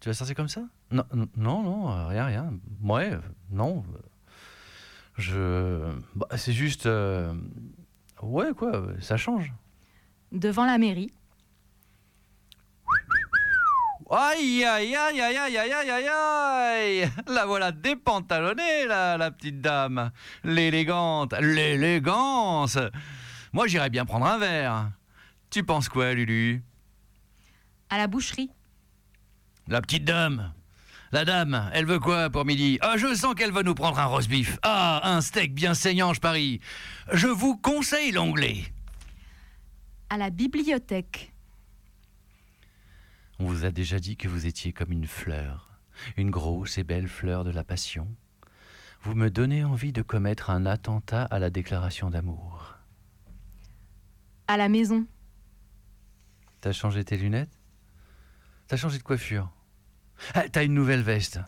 Tu 0.00 0.08
vas 0.08 0.14
sortir 0.14 0.36
comme 0.36 0.48
ça? 0.48 0.62
Non, 0.90 1.04
non, 1.12 1.62
non, 1.62 2.08
rien, 2.08 2.26
rien. 2.26 2.52
Ouais, 2.82 3.12
euh, 3.12 3.20
non. 3.50 3.84
Je. 5.16 5.92
Bah, 6.14 6.28
c'est 6.36 6.52
juste. 6.52 6.86
Euh, 6.86 7.34
ouais, 8.22 8.52
quoi, 8.54 8.86
ça 9.00 9.16
change. 9.16 9.52
Devant 10.32 10.66
la 10.66 10.78
mairie. 10.78 11.10
Aïe, 14.08 14.64
aïe, 14.64 14.94
aïe, 14.94 15.20
aïe, 15.20 15.36
aïe, 15.36 15.56
aïe, 15.58 15.90
aïe, 15.90 16.08
aïe 16.08 17.10
La 17.26 17.44
voilà 17.44 17.72
dépantalonnée, 17.72 18.86
là 18.86 19.16
la 19.16 19.32
petite 19.32 19.60
dame. 19.60 20.12
L'élégante, 20.44 21.34
l'élégance 21.40 22.78
Moi, 23.52 23.66
j'irais 23.66 23.90
bien 23.90 24.04
prendre 24.04 24.26
un 24.26 24.38
verre. 24.38 24.92
Tu 25.50 25.64
penses 25.64 25.88
quoi, 25.88 26.14
Lulu? 26.14 26.62
À 27.90 27.98
la 27.98 28.06
boucherie. 28.06 28.50
La 29.68 29.80
petite 29.80 30.04
dame 30.04 30.52
La 31.12 31.24
dame, 31.24 31.70
elle 31.72 31.86
veut 31.86 32.00
quoi 32.00 32.30
pour 32.30 32.44
midi? 32.44 32.78
Ah, 32.80 32.96
je 32.96 33.14
sens 33.14 33.34
qu'elle 33.34 33.52
va 33.52 33.62
nous 33.62 33.74
prendre 33.74 33.98
un 33.98 34.06
roast 34.06 34.28
beef. 34.28 34.58
Ah, 34.62 35.00
un 35.04 35.20
steak 35.20 35.54
bien 35.54 35.74
saignant, 35.74 36.12
je 36.12 36.20
parie. 36.20 36.60
Je 37.12 37.28
vous 37.28 37.56
conseille 37.56 38.12
l'onglet. 38.12 38.64
À 40.10 40.16
la 40.16 40.30
bibliothèque. 40.30 41.32
On 43.38 43.46
vous 43.46 43.64
a 43.64 43.70
déjà 43.70 43.98
dit 43.98 44.16
que 44.16 44.28
vous 44.28 44.46
étiez 44.46 44.72
comme 44.72 44.92
une 44.92 45.06
fleur, 45.06 45.70
une 46.16 46.30
grosse 46.30 46.78
et 46.78 46.84
belle 46.84 47.08
fleur 47.08 47.44
de 47.44 47.50
la 47.50 47.64
passion. 47.64 48.08
Vous 49.02 49.14
me 49.14 49.30
donnez 49.30 49.62
envie 49.64 49.92
de 49.92 50.02
commettre 50.02 50.50
un 50.50 50.66
attentat 50.66 51.24
à 51.24 51.38
la 51.38 51.50
déclaration 51.50 52.10
d'amour. 52.10 52.74
À 54.48 54.56
la 54.56 54.68
maison. 54.68 55.06
T'as 56.60 56.72
changé 56.72 57.04
tes 57.04 57.16
lunettes? 57.16 57.55
T'as 58.68 58.76
changé 58.76 58.98
de 58.98 59.02
coiffure 59.02 59.50
Ah, 60.34 60.48
T'as 60.48 60.64
une 60.64 60.74
nouvelle 60.74 61.02
veste 61.02 61.40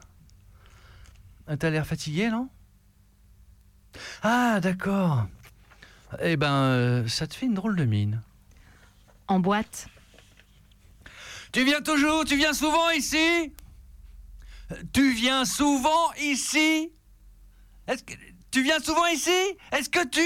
Ah, 1.47 1.57
T'as 1.57 1.71
l'air 1.71 1.87
fatigué, 1.87 2.31
non? 2.31 2.49
Ah, 4.23 4.61
d'accord. 4.61 5.27
Eh 6.21 6.37
ben, 6.37 6.53
euh, 6.53 7.09
ça 7.09 7.27
te 7.27 7.35
fait 7.35 7.47
une 7.47 7.55
drôle 7.55 7.77
de 7.77 7.85
mine. 7.85 8.23
En 9.27 9.41
boîte? 9.41 9.89
Tu 11.53 11.65
viens 11.65 11.81
toujours, 11.83 12.25
tu 12.25 12.37
viens 12.37 12.53
souvent 12.53 12.91
ici? 12.91 13.53
Tu 14.93 15.13
viens 15.15 15.45
souvent 15.45 16.13
ici? 16.21 16.93
Est-ce 17.87 18.05
que 18.05 18.13
tu 18.51 18.63
viens 18.63 18.79
souvent 18.81 19.07
ici? 19.07 19.31
Est-ce 19.73 19.89
que 19.89 20.07
tu 20.07 20.21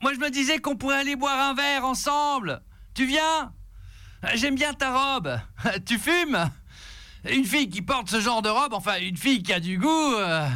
Moi 0.00 0.12
je 0.14 0.18
me 0.18 0.30
disais 0.30 0.58
qu'on 0.58 0.76
pourrait 0.76 0.98
aller 0.98 1.14
boire 1.16 1.38
un 1.50 1.54
verre 1.54 1.84
ensemble. 1.84 2.60
Tu 2.94 3.06
viens? 3.06 3.54
J'aime 4.34 4.54
bien 4.54 4.72
ta 4.74 5.14
robe. 5.14 5.38
Tu 5.86 5.98
fumes? 5.98 6.50
Une 7.30 7.44
fille 7.44 7.68
qui 7.68 7.82
porte 7.82 8.08
ce 8.10 8.20
genre 8.20 8.42
de 8.42 8.48
robe, 8.48 8.72
enfin 8.74 8.98
une 9.00 9.16
fille 9.16 9.42
qui 9.42 9.52
a 9.52 9.60
du 9.60 9.78
goût. 9.78 10.14
euh, 10.16 10.48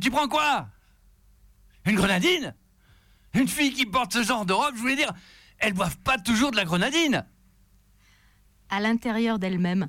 Tu 0.00 0.10
prends 0.10 0.28
quoi? 0.28 0.68
Une 1.84 1.96
grenadine? 1.96 2.54
Une 3.34 3.48
fille 3.48 3.72
qui 3.74 3.84
porte 3.84 4.12
ce 4.12 4.22
genre 4.22 4.46
de 4.46 4.52
robe, 4.54 4.74
je 4.74 4.80
voulais 4.80 4.96
dire, 4.96 5.12
elles 5.58 5.74
boivent 5.74 5.98
pas 5.98 6.18
toujours 6.18 6.50
de 6.50 6.56
la 6.56 6.64
grenadine. 6.64 7.26
À 8.70 8.80
l'intérieur 8.80 9.38
d'elle-même. 9.38 9.88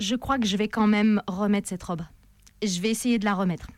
Je 0.00 0.16
crois 0.16 0.38
que 0.38 0.46
je 0.46 0.56
vais 0.56 0.68
quand 0.68 0.86
même 0.88 1.22
remettre 1.28 1.68
cette 1.68 1.82
robe. 1.82 2.02
Je 2.62 2.80
vais 2.80 2.90
essayer 2.90 3.18
de 3.18 3.24
la 3.24 3.34
remettre. 3.34 3.68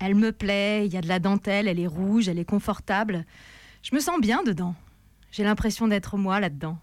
Elle 0.00 0.14
me 0.16 0.32
plaît, 0.32 0.86
il 0.86 0.92
y 0.92 0.96
a 0.96 1.00
de 1.00 1.08
la 1.08 1.18
dentelle, 1.20 1.68
elle 1.68 1.78
est 1.78 1.86
rouge, 1.86 2.28
elle 2.28 2.38
est 2.38 2.44
confortable. 2.44 3.24
Je 3.88 3.94
me 3.94 4.00
sens 4.00 4.20
bien 4.20 4.42
dedans. 4.42 4.74
J'ai 5.30 5.44
l'impression 5.44 5.88
d'être 5.88 6.18
moi 6.18 6.40
là-dedans. 6.40 6.76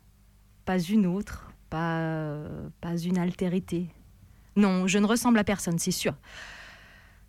Pas 0.65 0.79
une 0.79 1.05
autre, 1.05 1.51
pas, 1.69 2.39
pas 2.81 2.97
une 2.97 3.19
altérité. 3.19 3.91
Non, 4.55 4.87
je 4.87 4.97
ne 4.97 5.05
ressemble 5.05 5.37
à 5.37 5.43
personne, 5.43 5.77
c'est 5.77 5.91
sûr. 5.91 6.15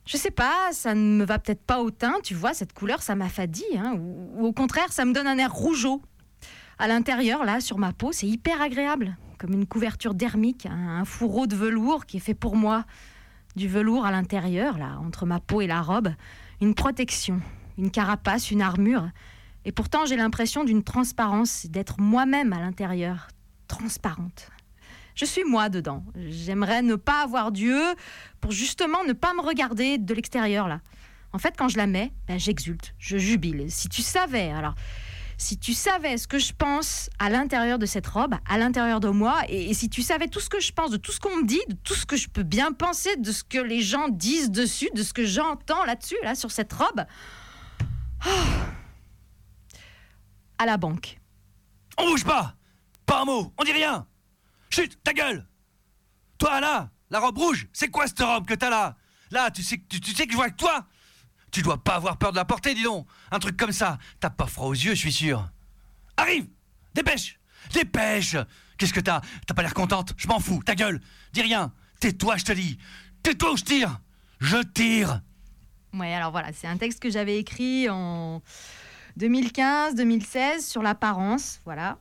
Je 0.06 0.16
sais 0.16 0.30
pas, 0.30 0.72
ça 0.72 0.94
ne 0.94 1.18
me 1.18 1.26
va 1.26 1.38
peut-être 1.38 1.62
pas 1.62 1.82
au 1.82 1.90
teint, 1.90 2.14
tu 2.22 2.32
vois, 2.32 2.54
cette 2.54 2.72
couleur, 2.72 3.02
ça 3.02 3.16
m'affadit, 3.16 3.66
hein, 3.76 3.92
ou, 3.98 4.46
au 4.46 4.52
contraire, 4.54 4.92
ça 4.94 5.04
me 5.04 5.12
donne 5.12 5.26
un 5.26 5.36
air 5.36 5.52
rougeau. 5.52 6.00
À 6.78 6.88
l'intérieur, 6.88 7.44
là, 7.44 7.60
sur 7.60 7.76
ma 7.76 7.92
peau, 7.92 8.12
c'est 8.12 8.26
hyper 8.26 8.62
agréable, 8.62 9.18
comme 9.36 9.52
une 9.52 9.66
couverture 9.66 10.14
dermique, 10.14 10.64
un 10.64 11.04
fourreau 11.04 11.46
de 11.46 11.54
velours 11.54 12.06
qui 12.06 12.16
est 12.16 12.20
fait 12.20 12.32
pour 12.32 12.56
moi. 12.56 12.86
Du 13.56 13.68
velours 13.68 14.06
à 14.06 14.10
l'intérieur, 14.10 14.78
là, 14.78 14.98
entre 15.04 15.26
ma 15.26 15.38
peau 15.38 15.60
et 15.60 15.66
la 15.66 15.82
robe, 15.82 16.14
une 16.62 16.74
protection, 16.74 17.42
une 17.76 17.90
carapace, 17.90 18.50
une 18.50 18.62
armure. 18.62 19.10
Et 19.66 19.72
pourtant, 19.72 20.06
j'ai 20.06 20.14
l'impression 20.14 20.62
d'une 20.62 20.84
transparence, 20.84 21.66
d'être 21.66 22.00
moi-même 22.00 22.52
à 22.52 22.60
l'intérieur, 22.60 23.26
transparente. 23.66 24.48
Je 25.16 25.24
suis 25.24 25.42
moi 25.42 25.68
dedans. 25.68 26.04
J'aimerais 26.14 26.82
ne 26.82 26.94
pas 26.94 27.24
avoir 27.24 27.50
Dieu 27.50 27.80
pour 28.40 28.52
justement 28.52 29.02
ne 29.02 29.12
pas 29.12 29.34
me 29.34 29.40
regarder 29.40 29.98
de 29.98 30.14
l'extérieur 30.14 30.68
là. 30.68 30.80
En 31.32 31.38
fait, 31.38 31.54
quand 31.58 31.68
je 31.68 31.78
la 31.78 31.88
mets, 31.88 32.12
ben, 32.28 32.38
j'exulte, 32.38 32.94
je 32.98 33.18
jubile. 33.18 33.66
Si 33.68 33.88
tu 33.88 34.02
savais, 34.02 34.52
alors, 34.52 34.76
si 35.36 35.58
tu 35.58 35.74
savais 35.74 36.16
ce 36.16 36.28
que 36.28 36.38
je 36.38 36.52
pense 36.52 37.10
à 37.18 37.28
l'intérieur 37.28 37.80
de 37.80 37.86
cette 37.86 38.06
robe, 38.06 38.36
à 38.48 38.58
l'intérieur 38.58 39.00
de 39.00 39.08
moi, 39.08 39.40
et, 39.48 39.70
et 39.70 39.74
si 39.74 39.90
tu 39.90 40.00
savais 40.00 40.28
tout 40.28 40.40
ce 40.40 40.48
que 40.48 40.60
je 40.60 40.72
pense, 40.72 40.92
de 40.92 40.96
tout 40.96 41.10
ce 41.10 41.18
qu'on 41.18 41.38
me 41.38 41.44
dit, 41.44 41.60
de 41.68 41.74
tout 41.74 41.94
ce 41.94 42.06
que 42.06 42.16
je 42.16 42.28
peux 42.28 42.44
bien 42.44 42.70
penser, 42.70 43.16
de 43.16 43.32
ce 43.32 43.42
que 43.42 43.58
les 43.58 43.80
gens 43.80 44.08
disent 44.08 44.52
dessus, 44.52 44.90
de 44.94 45.02
ce 45.02 45.12
que 45.12 45.26
j'entends 45.26 45.84
là-dessus, 45.84 46.16
là, 46.22 46.36
sur 46.36 46.52
cette 46.52 46.72
robe. 46.72 47.04
Ah. 48.20 48.86
À 50.59 50.66
la 50.66 50.76
banque. 50.76 51.18
On 51.98 52.07
bouge 52.07 52.24
pas. 52.24 52.54
Pas 53.04 53.22
un 53.22 53.24
mot, 53.24 53.52
on 53.59 53.64
dit 53.64 53.72
rien. 53.72 54.07
Chut, 54.70 54.98
ta 55.04 55.12
gueule. 55.12 55.46
Toi 56.38 56.61
là, 56.61 56.90
la 57.11 57.20
robe 57.20 57.38
rouge, 57.38 57.68
c'est 57.72 57.88
quoi 57.88 58.07
cette 58.07 58.20
robe 58.20 58.46
que 58.46 58.54
t'as 58.54 58.70
là? 58.70 58.96
Là, 59.30 59.50
tu 59.50 59.62
sais, 59.62 59.78
que- 59.78 59.86
tu, 59.88 60.00
tu 60.00 60.12
sais 60.12 60.26
que 60.26 60.32
je 60.32 60.36
vois 60.36 60.50
que 60.50 60.57
toi? 60.57 60.86
Tu 61.50 61.62
dois 61.62 61.82
pas 61.82 61.94
avoir 61.94 62.16
peur 62.18 62.32
de 62.32 62.36
la 62.36 62.44
porter, 62.44 62.74
dis 62.74 62.82
donc. 62.82 63.07
Un 63.30 63.38
truc 63.38 63.57
comme 63.57 63.72
ça, 63.72 63.98
t'as 64.20 64.30
pas 64.30 64.46
froid 64.46 64.66
aux 64.66 64.72
yeux, 64.74 64.94
je 64.94 65.00
suis 65.00 65.12
sûr. 65.12 65.48
Arrive. 66.16 66.46
Dépêche. 66.94 67.38
Dépêche. 67.72 68.36
Qu'est-ce 68.78 68.92
que 68.92 69.00
t'as? 69.00 69.20
T'as 69.46 69.54
pas 69.54 69.62
l'air 69.62 69.72
contente? 69.74 70.12
Je 70.16 70.28
m'en 70.28 70.40
fous, 70.40 70.62
ta 70.64 70.74
gueule. 70.74 71.00
Dis 71.32 71.42
rien. 71.42 71.72
Tais-toi, 72.00 72.36
je 72.36 72.44
te 72.44 72.52
dis. 72.52 72.78
Tais-toi 73.22 73.52
ou 73.52 73.57
je 73.57 73.64
tire. 73.64 74.00
Je 74.40 74.59
tire. 74.59 75.22
Ouais, 75.94 76.12
alors 76.12 76.30
voilà, 76.30 76.52
c'est 76.52 76.66
un 76.66 76.76
texte 76.76 77.00
que 77.00 77.11
j'avais 77.11 77.38
écrit 77.38 77.88
en 77.88 78.42
2015-2016 79.18 80.60
sur 80.60 80.82
l'apparence, 80.82 81.60
voilà. 81.64 81.98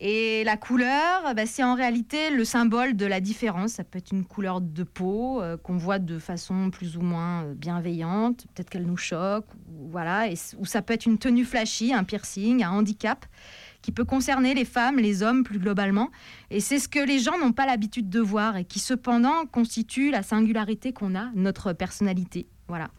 Et 0.00 0.42
la 0.44 0.56
couleur, 0.56 1.34
bah, 1.34 1.46
c'est 1.46 1.62
en 1.62 1.74
réalité 1.74 2.30
le 2.30 2.44
symbole 2.44 2.96
de 2.96 3.06
la 3.06 3.20
différence. 3.20 3.72
Ça 3.72 3.84
peut 3.84 3.98
être 3.98 4.10
une 4.10 4.24
couleur 4.24 4.60
de 4.60 4.82
peau 4.82 5.40
euh, 5.40 5.56
qu'on 5.56 5.76
voit 5.76 5.98
de 5.98 6.18
façon 6.18 6.70
plus 6.70 6.96
ou 6.96 7.00
moins 7.00 7.44
euh, 7.44 7.54
bienveillante, 7.54 8.44
peut-être 8.52 8.70
qu'elle 8.70 8.86
nous 8.86 8.96
choque, 8.96 9.46
ou, 9.54 9.88
voilà. 9.90 10.26
Ou 10.58 10.66
ça 10.66 10.82
peut 10.82 10.94
être 10.94 11.06
une 11.06 11.18
tenue 11.18 11.44
flashy, 11.44 11.94
un 11.94 12.04
piercing, 12.04 12.64
un 12.64 12.70
handicap 12.70 13.24
qui 13.82 13.92
peut 13.92 14.04
concerner 14.04 14.54
les 14.54 14.64
femmes, 14.64 14.98
les 14.98 15.22
hommes 15.22 15.44
plus 15.44 15.58
globalement. 15.58 16.10
Et 16.50 16.60
c'est 16.60 16.78
ce 16.78 16.88
que 16.88 16.98
les 16.98 17.18
gens 17.18 17.38
n'ont 17.38 17.52
pas 17.52 17.66
l'habitude 17.66 18.08
de 18.08 18.20
voir 18.20 18.56
et 18.56 18.64
qui 18.64 18.80
cependant 18.80 19.46
constitue 19.46 20.10
la 20.10 20.22
singularité 20.22 20.92
qu'on 20.92 21.14
a, 21.14 21.30
notre 21.34 21.72
personnalité. 21.72 22.48
Voilà. 22.66 22.90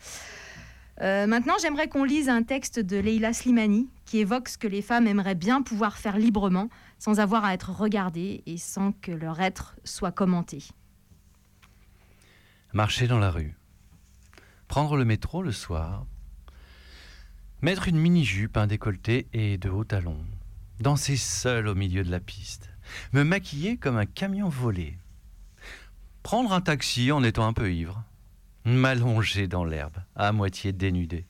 Euh, 1.02 1.28
maintenant, 1.28 1.56
j'aimerais 1.62 1.90
qu'on 1.90 2.04
lise 2.04 2.30
un 2.30 2.44
texte 2.44 2.80
de 2.80 2.98
Leila 2.98 3.34
Slimani 3.34 3.90
qui 4.06 4.20
évoque 4.20 4.48
ce 4.48 4.58
que 4.58 4.68
les 4.68 4.82
femmes 4.82 5.08
aimeraient 5.08 5.36
bien 5.36 5.62
pouvoir 5.62 5.98
faire 5.98 6.18
librement, 6.18 6.70
sans 7.00 7.20
avoir 7.20 7.44
à 7.44 7.54
être 7.54 7.72
regardées 7.72 8.44
et 8.46 8.58
sans 8.58 8.94
que 8.94 9.12
leur 9.12 9.42
être 9.42 9.76
soit 9.84 10.12
commenté. 10.14 10.64
Marcher 12.74 13.08
dans 13.08 13.20
la 13.20 13.32
rue. 13.32 13.56
Prendre 14.68 14.98
le 14.98 15.06
métro 15.06 15.44
le 15.44 15.52
soir 15.52 16.06
Mettre 17.62 17.88
une 17.88 17.98
mini-jupe, 17.98 18.58
un 18.58 18.68
et 19.34 19.58
de 19.58 19.70
hauts 19.70 19.86
talons. 19.86 20.24
Danser 20.80 21.16
seul 21.18 21.68
au 21.68 21.76
milieu 21.76 22.04
de 22.04 22.12
la 22.12 22.20
piste. 22.20 22.70
Me 23.14 23.24
maquiller 23.24 23.78
comme 23.78 23.98
un 23.98 24.06
camion 24.06 24.50
volé. 24.50 24.98
Prendre 26.22 26.54
un 26.54 26.62
taxi 26.62 27.12
en 27.12 27.24
étant 27.24 27.48
un 27.48 27.54
peu 27.54 27.72
ivre. 27.72 28.04
M'allonger 28.66 29.48
dans 29.48 29.64
l'herbe, 29.64 29.98
à 30.16 30.32
moitié 30.32 30.74
dénudé. 30.74 31.28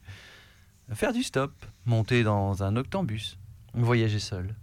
Faire 0.93 1.11
du 1.11 1.21
stop, 1.21 1.51
monter 1.85 2.23
dans 2.23 2.63
un 2.63 2.77
octambus. 2.77 3.37
Voyager 3.73 4.19
seul. 4.19 4.55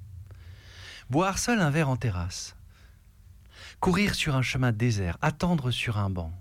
Boire 1.10 1.38
seul 1.38 1.60
un 1.60 1.68
verre 1.68 1.90
en 1.90 1.96
terrasse. 1.96 2.56
Courir 3.78 4.14
sur 4.14 4.36
un 4.36 4.40
chemin 4.40 4.72
désert, 4.72 5.18
attendre 5.20 5.70
sur 5.70 5.98
un 5.98 6.08
banc. 6.08 6.32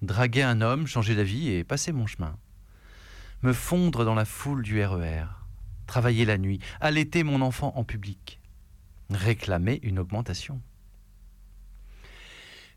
Draguer 0.00 0.42
un 0.42 0.62
homme, 0.62 0.86
changer 0.86 1.14
d'avis 1.14 1.50
et 1.50 1.64
passer 1.64 1.92
mon 1.92 2.06
chemin. 2.06 2.34
Me 3.42 3.52
fondre 3.52 4.06
dans 4.06 4.14
la 4.14 4.24
foule 4.24 4.62
du 4.62 4.82
RER. 4.82 5.26
Travailler 5.86 6.24
la 6.24 6.38
nuit, 6.38 6.60
allaiter 6.80 7.24
mon 7.24 7.42
enfant 7.42 7.74
en 7.76 7.84
public. 7.84 8.40
Réclamer 9.10 9.80
une 9.82 9.98
augmentation. 9.98 10.62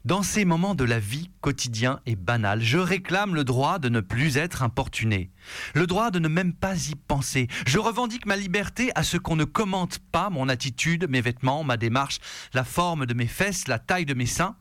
Dans 0.03 0.23
ces 0.23 0.45
moments 0.45 0.73
de 0.73 0.83
la 0.83 0.97
vie 0.97 1.29
quotidien 1.41 1.99
et 2.07 2.15
banal, 2.15 2.59
je 2.63 2.79
réclame 2.79 3.35
le 3.35 3.43
droit 3.43 3.77
de 3.77 3.87
ne 3.87 3.99
plus 3.99 4.37
être 4.37 4.63
importuné, 4.63 5.29
le 5.75 5.85
droit 5.85 6.09
de 6.09 6.17
ne 6.17 6.27
même 6.27 6.53
pas 6.53 6.75
y 6.89 6.95
penser. 6.95 7.47
Je 7.67 7.77
revendique 7.77 8.25
ma 8.25 8.35
liberté 8.35 8.91
à 8.95 9.03
ce 9.03 9.17
qu'on 9.17 9.35
ne 9.35 9.43
commente 9.43 9.99
pas 10.11 10.31
mon 10.31 10.49
attitude, 10.49 11.07
mes 11.07 11.21
vêtements, 11.21 11.63
ma 11.63 11.77
démarche, 11.77 12.17
la 12.55 12.63
forme 12.63 13.05
de 13.05 13.13
mes 13.13 13.27
fesses, 13.27 13.67
la 13.67 13.77
taille 13.77 14.07
de 14.07 14.15
mes 14.15 14.25
seins. 14.25 14.55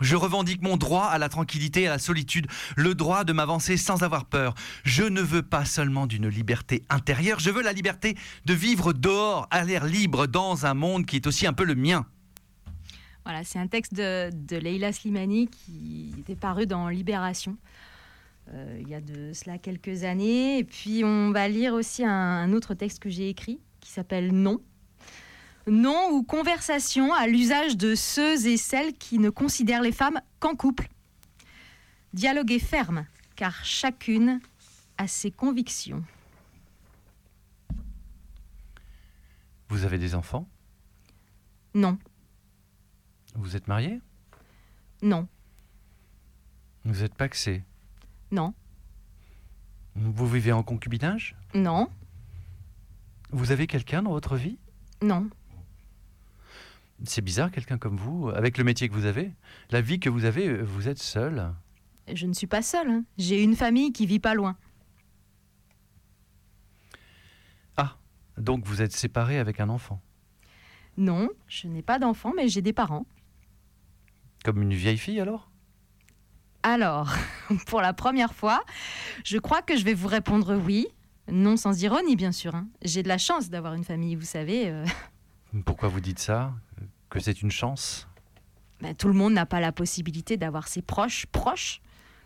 Je 0.00 0.16
revendique 0.16 0.62
mon 0.62 0.78
droit 0.78 1.04
à 1.04 1.18
la 1.18 1.28
tranquillité 1.28 1.86
à 1.86 1.90
la 1.90 1.98
solitude, 1.98 2.46
le 2.74 2.94
droit 2.94 3.24
de 3.24 3.34
m'avancer 3.34 3.76
sans 3.76 4.02
avoir 4.02 4.24
peur. 4.24 4.54
Je 4.84 5.02
ne 5.02 5.20
veux 5.20 5.42
pas 5.42 5.66
seulement 5.66 6.06
d'une 6.06 6.28
liberté 6.28 6.84
intérieure, 6.88 7.38
je 7.38 7.50
veux 7.50 7.62
la 7.62 7.74
liberté 7.74 8.16
de 8.46 8.54
vivre 8.54 8.94
dehors, 8.94 9.46
à 9.50 9.62
l'air 9.62 9.84
libre, 9.84 10.26
dans 10.26 10.64
un 10.64 10.72
monde 10.72 11.04
qui 11.04 11.16
est 11.16 11.26
aussi 11.26 11.46
un 11.46 11.52
peu 11.52 11.64
le 11.64 11.74
mien. 11.74 12.06
Voilà, 13.30 13.44
c'est 13.44 13.60
un 13.60 13.68
texte 13.68 13.94
de, 13.94 14.28
de 14.34 14.56
Leila 14.56 14.92
Slimani 14.92 15.46
qui 15.46 16.12
était 16.18 16.34
paru 16.34 16.66
dans 16.66 16.88
Libération. 16.88 17.56
euh, 18.52 18.78
il 18.80 18.88
y 18.88 18.94
a 18.96 19.00
de 19.00 19.32
cela 19.32 19.56
quelques 19.56 20.02
années. 20.02 20.58
Et 20.58 20.64
puis 20.64 21.04
on 21.04 21.30
va 21.30 21.46
lire 21.46 21.74
aussi 21.74 22.04
un, 22.04 22.10
un 22.10 22.52
autre 22.52 22.74
texte 22.74 22.98
que 22.98 23.08
j'ai 23.08 23.28
écrit 23.28 23.60
qui 23.78 23.92
s'appelle 23.92 24.32
Non. 24.32 24.60
Non 25.68 26.08
ou 26.10 26.24
conversation 26.24 27.14
à 27.14 27.28
l'usage 27.28 27.76
de 27.76 27.94
ceux 27.94 28.48
et 28.48 28.56
celles 28.56 28.94
qui 28.94 29.20
ne 29.20 29.30
considèrent 29.30 29.82
les 29.82 29.92
femmes 29.92 30.20
qu'en 30.40 30.56
couple. 30.56 30.88
Dialoguer 32.12 32.58
ferme, 32.58 33.06
car 33.36 33.64
chacune 33.64 34.40
a 34.98 35.06
ses 35.06 35.30
convictions. 35.30 36.02
Vous 39.68 39.84
avez 39.84 39.98
des 39.98 40.16
enfants? 40.16 40.48
Non, 41.74 41.96
Vous 43.34 43.56
êtes 43.56 43.68
marié? 43.68 44.00
Non, 45.02 45.26
Vous 46.84 47.02
êtes 47.02 47.14
paxé? 47.14 47.64
Non, 48.30 48.54
Vous 49.96 50.26
vivez 50.28 50.52
en 50.52 50.62
concubinage? 50.62 51.36
Non, 51.54 51.88
Vous 53.30 53.50
avez 53.52 53.66
quelqu'un 53.66 54.02
dans 54.02 54.10
votre 54.10 54.36
vie? 54.36 54.58
Non. 55.02 55.28
C'est 57.04 57.22
bizarre, 57.22 57.50
quelqu'un 57.50 57.78
comme 57.78 57.96
vous, 57.96 58.28
avec 58.28 58.58
le 58.58 58.64
métier 58.64 58.88
que 58.88 58.94
vous 58.94 59.06
avez, 59.06 59.32
la 59.70 59.80
vie 59.80 60.00
que 60.00 60.10
vous 60.10 60.24
avez, 60.26 60.60
vous 60.62 60.86
êtes 60.88 60.98
seul. 60.98 61.50
Je 62.12 62.26
ne 62.26 62.34
suis 62.34 62.46
pas 62.46 62.60
seule. 62.62 62.90
hein. 62.90 63.04
J'ai 63.16 63.42
une 63.42 63.56
famille 63.56 63.92
qui 63.92 64.04
vit 64.06 64.18
pas 64.20 64.34
loin. 64.34 64.56
Donc 68.38 68.64
vous 68.64 68.80
êtes 68.80 68.92
séparé 68.92 69.38
avec 69.38 69.60
un 69.60 69.68
enfant? 69.68 70.00
Non, 70.96 71.28
je 71.46 71.68
n'ai 71.68 71.82
pas 71.82 71.98
d'enfant, 71.98 72.32
mais 72.34 72.48
j'ai 72.48 72.62
des 72.62 72.72
parents. 72.72 73.04
Comme 74.44 74.62
une 74.62 74.72
vieille 74.74 74.98
fille 74.98 75.20
alors? 75.20 75.50
Alors, 76.62 77.12
pour 77.66 77.80
la 77.80 77.92
première 77.92 78.34
fois, 78.34 78.62
je 79.24 79.38
crois 79.38 79.62
que 79.62 79.76
je 79.76 79.84
vais 79.84 79.94
vous 79.94 80.08
répondre 80.08 80.54
oui. 80.56 80.86
Non 81.30 81.56
sans 81.56 81.80
ironie, 81.82 82.16
bien 82.16 82.32
sûr. 82.32 82.54
hein. 82.54 82.66
J'ai 82.82 83.02
de 83.02 83.08
la 83.08 83.18
chance 83.18 83.50
d'avoir 83.50 83.74
une 83.74 83.84
famille, 83.84 84.14
vous 84.16 84.24
savez. 84.24 84.68
euh, 84.68 84.84
Pourquoi 85.64 85.88
vous 85.88 86.00
dites 86.00 86.18
ça? 86.18 86.52
Que 87.08 87.20
c'est 87.20 87.42
une 87.42 87.50
chance? 87.50 88.08
Bah, 88.80 88.94
tout 88.94 89.08
le 89.08 89.14
monde 89.14 89.34
n'a 89.34 89.46
pas 89.46 89.60
la 89.60 89.72
possibilité 89.72 90.36
d'avoir 90.36 90.66
ses 90.68 90.82
proches 90.82 91.26
proches, 91.26 91.80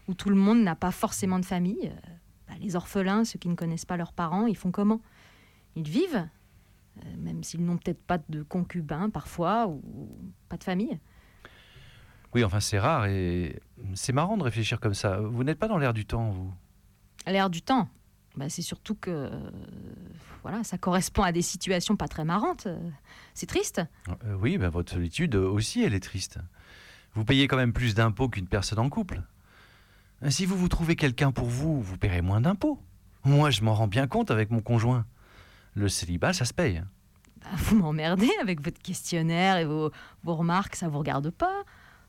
ou 0.08 0.14
tout 0.14 0.30
le 0.30 0.36
monde 0.36 0.62
n'a 0.62 0.74
pas 0.76 0.90
forcément 0.90 1.38
de 1.38 1.44
famille. 1.44 1.78
Euh, 1.92 2.10
bah, 2.48 2.54
les 2.60 2.76
orphelins, 2.76 3.24
ceux 3.24 3.38
qui 3.38 3.48
ne 3.48 3.56
connaissent 3.56 3.84
pas 3.86 3.96
leurs 3.96 4.12
parents, 4.12 4.46
ils 4.46 4.56
font 4.56 4.70
comment? 4.70 5.00
Ils 5.76 5.88
vivent, 5.88 6.26
euh, 7.04 7.16
même 7.18 7.42
s'ils 7.42 7.64
n'ont 7.64 7.76
peut-être 7.76 8.02
pas 8.02 8.18
de 8.28 8.42
concubins 8.42 9.10
parfois, 9.10 9.66
ou 9.68 9.82
pas 10.48 10.56
de 10.56 10.64
famille. 10.64 10.98
Oui, 12.34 12.44
enfin 12.44 12.60
c'est 12.60 12.78
rare 12.78 13.06
et 13.06 13.60
c'est 13.94 14.12
marrant 14.12 14.36
de 14.36 14.42
réfléchir 14.42 14.80
comme 14.80 14.94
ça. 14.94 15.18
Vous 15.20 15.44
n'êtes 15.44 15.58
pas 15.58 15.68
dans 15.68 15.78
l'air 15.78 15.92
du 15.94 16.04
temps, 16.04 16.30
vous? 16.30 16.52
L'air 17.26 17.48
du 17.48 17.62
temps, 17.62 17.88
bah, 18.36 18.48
c'est 18.48 18.62
surtout 18.62 18.94
que 18.96 19.10
euh, 19.10 19.50
voilà, 20.42 20.64
ça 20.64 20.76
correspond 20.76 21.22
à 21.22 21.32
des 21.32 21.42
situations 21.42 21.96
pas 21.96 22.08
très 22.08 22.24
marrantes. 22.24 22.66
C'est 23.34 23.46
triste. 23.46 23.80
Euh, 24.24 24.34
Oui, 24.40 24.58
ben, 24.58 24.68
votre 24.68 24.92
solitude 24.92 25.36
aussi, 25.36 25.82
elle 25.82 25.94
est 25.94 26.00
triste. 26.02 26.38
Vous 27.14 27.24
payez 27.24 27.46
quand 27.46 27.56
même 27.56 27.72
plus 27.72 27.94
d'impôts 27.94 28.28
qu'une 28.28 28.48
personne 28.48 28.80
en 28.80 28.88
couple. 28.90 29.22
Euh, 30.24 30.30
Si 30.30 30.44
vous 30.44 30.56
vous 30.56 30.68
trouvez 30.68 30.96
quelqu'un 30.96 31.30
pour 31.30 31.46
vous, 31.46 31.80
vous 31.80 31.96
paierez 31.96 32.20
moins 32.22 32.40
d'impôts. 32.40 32.80
Moi, 33.24 33.50
je 33.50 33.62
m'en 33.62 33.74
rends 33.74 33.86
bien 33.88 34.06
compte 34.08 34.30
avec 34.32 34.50
mon 34.50 34.60
conjoint. 34.60 35.06
Le 35.74 35.88
célibat, 35.88 36.32
ça 36.32 36.44
se 36.44 36.52
paye. 36.52 36.82
Bah, 37.40 37.50
vous 37.58 37.76
m'emmerdez 37.76 38.30
avec 38.42 38.60
votre 38.62 38.80
questionnaire 38.82 39.56
et 39.56 39.64
vos, 39.64 39.92
vos 40.24 40.34
remarques, 40.34 40.74
ça 40.76 40.88
vous 40.88 40.98
regarde 40.98 41.30
pas. 41.30 41.62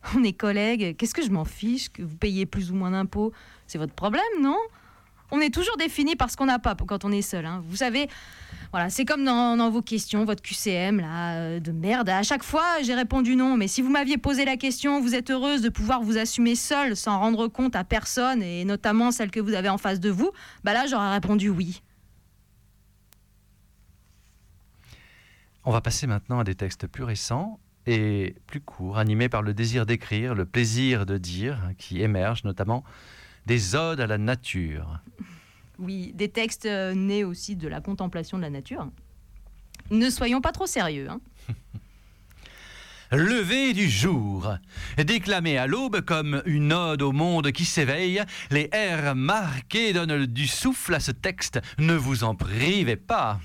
On 0.15 0.23
est 0.23 0.33
collègues, 0.33 0.95
qu'est-ce 0.97 1.13
que 1.13 1.23
je 1.23 1.31
m'en 1.31 1.45
fiche 1.45 1.89
que 1.89 2.03
vous 2.03 2.15
payiez 2.15 2.45
plus 2.45 2.71
ou 2.71 2.75
moins 2.75 2.91
d'impôts? 2.91 3.31
C'est 3.67 3.77
votre 3.77 3.93
problème, 3.93 4.23
non? 4.41 4.57
On 5.31 5.41
est 5.41 5.53
toujours 5.53 5.75
défini 5.77 6.15
par 6.15 6.29
ce 6.29 6.37
qu'on 6.37 6.45
n'a 6.45 6.59
pas 6.59 6.75
quand 6.75 7.03
on 7.03 7.11
est 7.11 7.23
seul. 7.23 7.45
hein. 7.45 7.63
Vous 7.67 7.77
savez, 7.77 8.07
voilà, 8.71 8.91
c'est 8.91 9.05
comme 9.05 9.25
dans, 9.25 9.57
dans 9.57 9.71
vos 9.71 9.81
questions, 9.81 10.23
votre 10.23 10.43
QCM 10.43 10.99
là, 10.99 11.33
euh, 11.37 11.59
de 11.59 11.71
merde. 11.71 12.09
À 12.09 12.21
chaque 12.21 12.43
fois, 12.43 12.81
j'ai 12.83 12.93
répondu 12.93 13.35
non, 13.35 13.57
mais 13.57 13.67
si 13.67 13.81
vous 13.81 13.89
m'aviez 13.89 14.17
posé 14.17 14.45
la 14.45 14.55
question, 14.55 15.01
vous 15.01 15.15
êtes 15.15 15.31
heureuse 15.31 15.61
de 15.61 15.69
pouvoir 15.69 16.03
vous 16.03 16.17
assumer 16.17 16.55
seule 16.55 16.95
sans 16.95 17.17
rendre 17.19 17.47
compte 17.47 17.75
à 17.75 17.83
personne, 17.83 18.43
et 18.43 18.65
notamment 18.65 19.11
celle 19.11 19.31
que 19.31 19.39
vous 19.39 19.53
avez 19.53 19.69
en 19.69 19.79
face 19.79 19.99
de 19.99 20.11
vous, 20.11 20.31
bah 20.63 20.73
là, 20.73 20.85
j'aurais 20.85 21.11
répondu 21.11 21.49
oui. 21.49 21.81
On 25.63 25.71
va 25.71 25.81
passer 25.81 26.05
maintenant 26.05 26.39
à 26.39 26.43
des 26.43 26.53
textes 26.53 26.85
plus 26.85 27.03
récents 27.03 27.59
et 27.87 28.35
plus 28.47 28.61
courts, 28.61 28.97
animés 28.97 29.29
par 29.29 29.41
le 29.41 29.53
désir 29.53 29.85
d'écrire, 29.85 30.35
le 30.35 30.45
plaisir 30.45 31.05
de 31.05 31.17
dire, 31.17 31.59
qui 31.77 32.01
émergent 32.01 32.43
notamment 32.43 32.83
des 33.45 33.75
odes 33.75 33.99
à 33.99 34.07
la 34.07 34.17
nature. 34.17 34.99
Oui, 35.77 36.11
des 36.15 36.29
textes 36.29 36.65
euh, 36.65 36.93
nés 36.93 37.23
aussi 37.23 37.55
de 37.55 37.67
la 37.67 37.81
contemplation 37.81 38.37
de 38.37 38.43
la 38.43 38.49
nature. 38.49 38.87
Ne 39.91 40.09
soyons 40.09 40.41
pas 40.41 40.51
trop 40.51 40.65
sérieux. 40.65 41.09
Hein. 41.09 41.19
Lever 43.11 43.73
du 43.73 43.87
jour, 43.87 44.55
déclamé 44.97 45.57
à 45.57 45.67
l'aube 45.67 46.01
comme 46.01 46.41
une 46.45 46.73
ode 46.73 47.03
au 47.03 47.11
monde 47.11 47.51
qui 47.51 47.65
s'éveille, 47.65 48.23
les 48.49 48.67
airs 48.71 49.15
marqués 49.15 49.93
donnent 49.93 50.25
du 50.25 50.47
souffle 50.47 50.95
à 50.95 50.99
ce 50.99 51.11
texte, 51.11 51.59
ne 51.77 51.93
vous 51.93 52.23
en 52.23 52.33
privez 52.33 52.95
pas. 52.95 53.39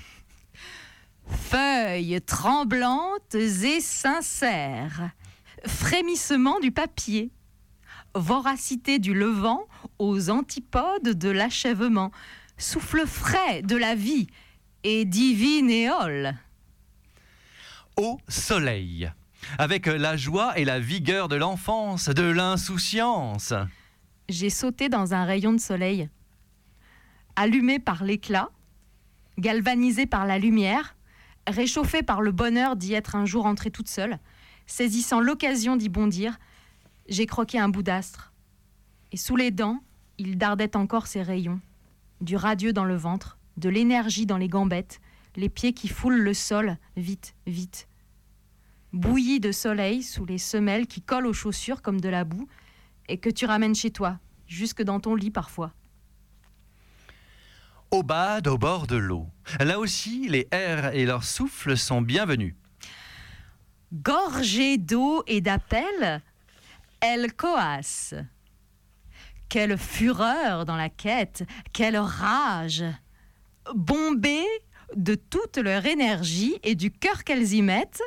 Feuilles 1.31 2.21
tremblantes 2.21 3.35
et 3.35 3.79
sincères, 3.79 5.11
frémissement 5.65 6.59
du 6.59 6.71
papier, 6.71 7.31
voracité 8.15 8.99
du 8.99 9.13
levant 9.13 9.65
aux 9.99 10.29
antipodes 10.29 11.17
de 11.17 11.29
l'achèvement, 11.29 12.11
souffle 12.57 13.05
frais 13.07 13.61
de 13.61 13.75
la 13.75 13.95
vie 13.95 14.27
et 14.83 15.05
divine 15.05 15.69
éole. 15.69 16.35
Au 17.97 18.19
soleil, 18.27 19.11
avec 19.57 19.85
la 19.85 20.17
joie 20.17 20.57
et 20.57 20.65
la 20.65 20.79
vigueur 20.79 21.27
de 21.27 21.35
l'enfance, 21.35 22.09
de 22.09 22.23
l'insouciance. 22.23 23.53
J'ai 24.29 24.49
sauté 24.49 24.89
dans 24.89 25.13
un 25.13 25.25
rayon 25.25 25.53
de 25.53 25.59
soleil, 25.59 26.09
allumé 27.35 27.79
par 27.79 28.03
l'éclat, 28.03 28.49
galvanisé 29.37 30.05
par 30.05 30.25
la 30.25 30.39
lumière, 30.39 30.95
réchauffé 31.47 32.03
par 32.03 32.21
le 32.21 32.31
bonheur 32.31 32.75
d'y 32.75 32.93
être 32.93 33.15
un 33.15 33.25
jour 33.25 33.45
entrée 33.45 33.71
toute 33.71 33.87
seule, 33.87 34.19
saisissant 34.65 35.19
l'occasion 35.19 35.75
d'y 35.75 35.89
bondir, 35.89 36.39
j'ai 37.07 37.25
croqué 37.25 37.59
un 37.59 37.69
bout 37.69 37.83
d'astre. 37.83 38.31
Et 39.11 39.17
sous 39.17 39.35
les 39.35 39.51
dents, 39.51 39.81
il 40.17 40.37
dardait 40.37 40.75
encore 40.77 41.07
ses 41.07 41.21
rayons, 41.21 41.59
du 42.21 42.35
radieux 42.35 42.73
dans 42.73 42.85
le 42.85 42.95
ventre, 42.95 43.37
de 43.57 43.69
l'énergie 43.69 44.25
dans 44.25 44.37
les 44.37 44.47
gambettes, 44.47 45.01
les 45.35 45.49
pieds 45.49 45.73
qui 45.73 45.87
foulent 45.87 46.21
le 46.21 46.33
sol, 46.33 46.77
vite, 46.95 47.35
vite. 47.47 47.87
Bouilli 48.93 49.39
de 49.39 49.51
soleil 49.51 50.03
sous 50.03 50.25
les 50.25 50.37
semelles 50.37 50.87
qui 50.87 51.01
collent 51.01 51.27
aux 51.27 51.33
chaussures 51.33 51.81
comme 51.81 52.01
de 52.01 52.09
la 52.09 52.23
boue, 52.23 52.47
et 53.07 53.17
que 53.17 53.29
tu 53.29 53.45
ramènes 53.45 53.75
chez 53.75 53.91
toi, 53.91 54.19
jusque 54.47 54.83
dans 54.83 54.99
ton 54.99 55.15
lit 55.15 55.31
parfois. 55.31 55.73
Au 57.91 58.03
bad, 58.03 58.47
au 58.47 58.57
bord 58.57 58.87
de 58.87 58.95
l'eau. 58.95 59.27
Là 59.59 59.77
aussi, 59.77 60.29
les 60.29 60.47
airs 60.51 60.95
et 60.95 61.05
leurs 61.05 61.25
souffles 61.25 61.75
sont 61.75 62.01
bienvenus. 62.01 62.55
Gorgée 63.91 64.77
d'eau 64.77 65.23
et 65.27 65.41
d'appel, 65.41 66.21
elle 67.01 67.33
coasse. 67.33 68.15
Quelle 69.49 69.77
fureur 69.77 70.63
dans 70.63 70.77
la 70.77 70.87
quête, 70.87 71.43
quelle 71.73 71.97
rage 71.97 72.85
Bombées 73.75 74.47
de 74.95 75.15
toute 75.15 75.57
leur 75.57 75.85
énergie 75.85 76.57
et 76.63 76.75
du 76.75 76.91
cœur 76.91 77.25
qu'elles 77.25 77.51
y 77.51 77.61
mettent, 77.61 78.03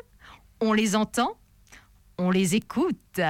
on 0.60 0.72
les 0.72 0.96
entend, 0.96 1.36
on 2.16 2.30
les 2.30 2.54
écoute. 2.54 3.20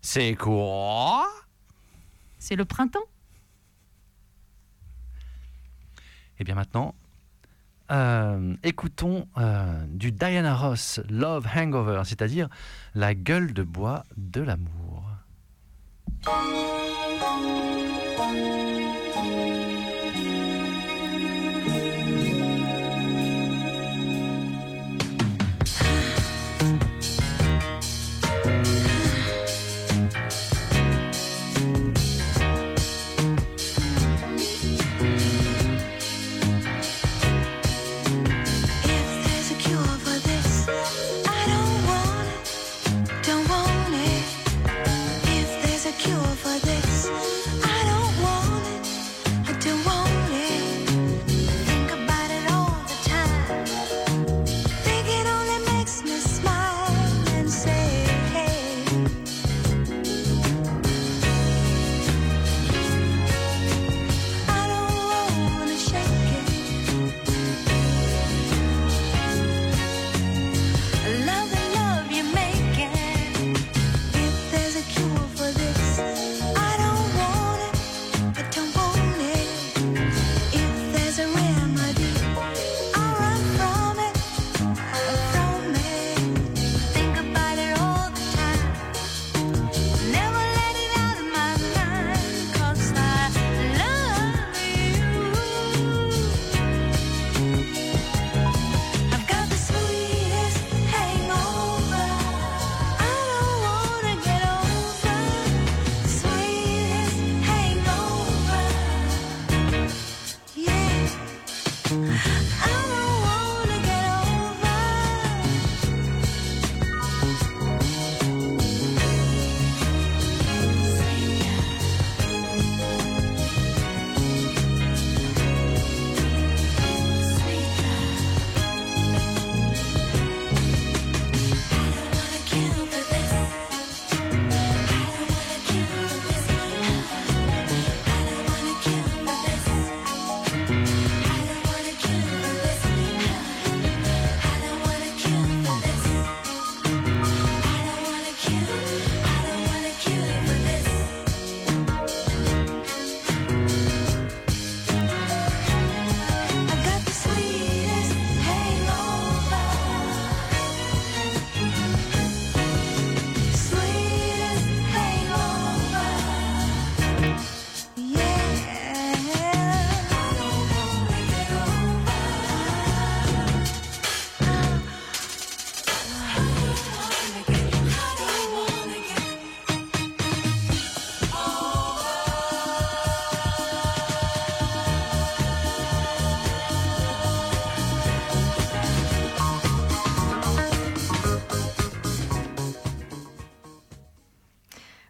C'est 0.00 0.34
quoi? 0.34 1.28
C'est 2.40 2.56
le 2.56 2.64
printemps? 2.64 3.06
Et 6.38 6.44
bien 6.44 6.54
maintenant, 6.54 6.94
euh, 7.90 8.54
écoutons 8.62 9.26
euh, 9.38 9.84
du 9.88 10.12
Diana 10.12 10.54
Ross 10.54 11.00
Love 11.08 11.46
Hangover, 11.54 12.02
c'est-à-dire 12.04 12.48
la 12.94 13.14
gueule 13.14 13.52
de 13.52 13.62
bois 13.62 14.04
de 14.16 14.42
l'amour. 14.42 15.04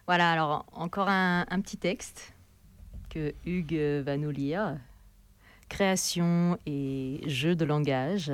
Voilà, 0.09 0.31
alors 0.31 0.65
encore 0.71 1.07
un, 1.07 1.45
petit 1.61 1.77
texte 1.77 2.33
que 3.11 3.35
Hugues 3.45 4.01
va 4.03 4.17
nous 4.17 4.31
lire. 4.31 4.75
Création 5.69 6.57
et 6.65 7.21
jeu 7.27 7.55
de 7.55 7.63
langage. 7.63 8.31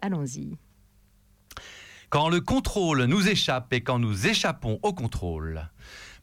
Allons-y. 0.00 0.58
Quand 2.10 2.28
le 2.28 2.40
contrôle 2.40 3.04
nous 3.04 3.28
échappe 3.28 3.72
et 3.72 3.84
quand 3.84 4.00
nous 4.00 4.26
échappons 4.26 4.80
au 4.82 4.92
contrôle. 4.92 5.70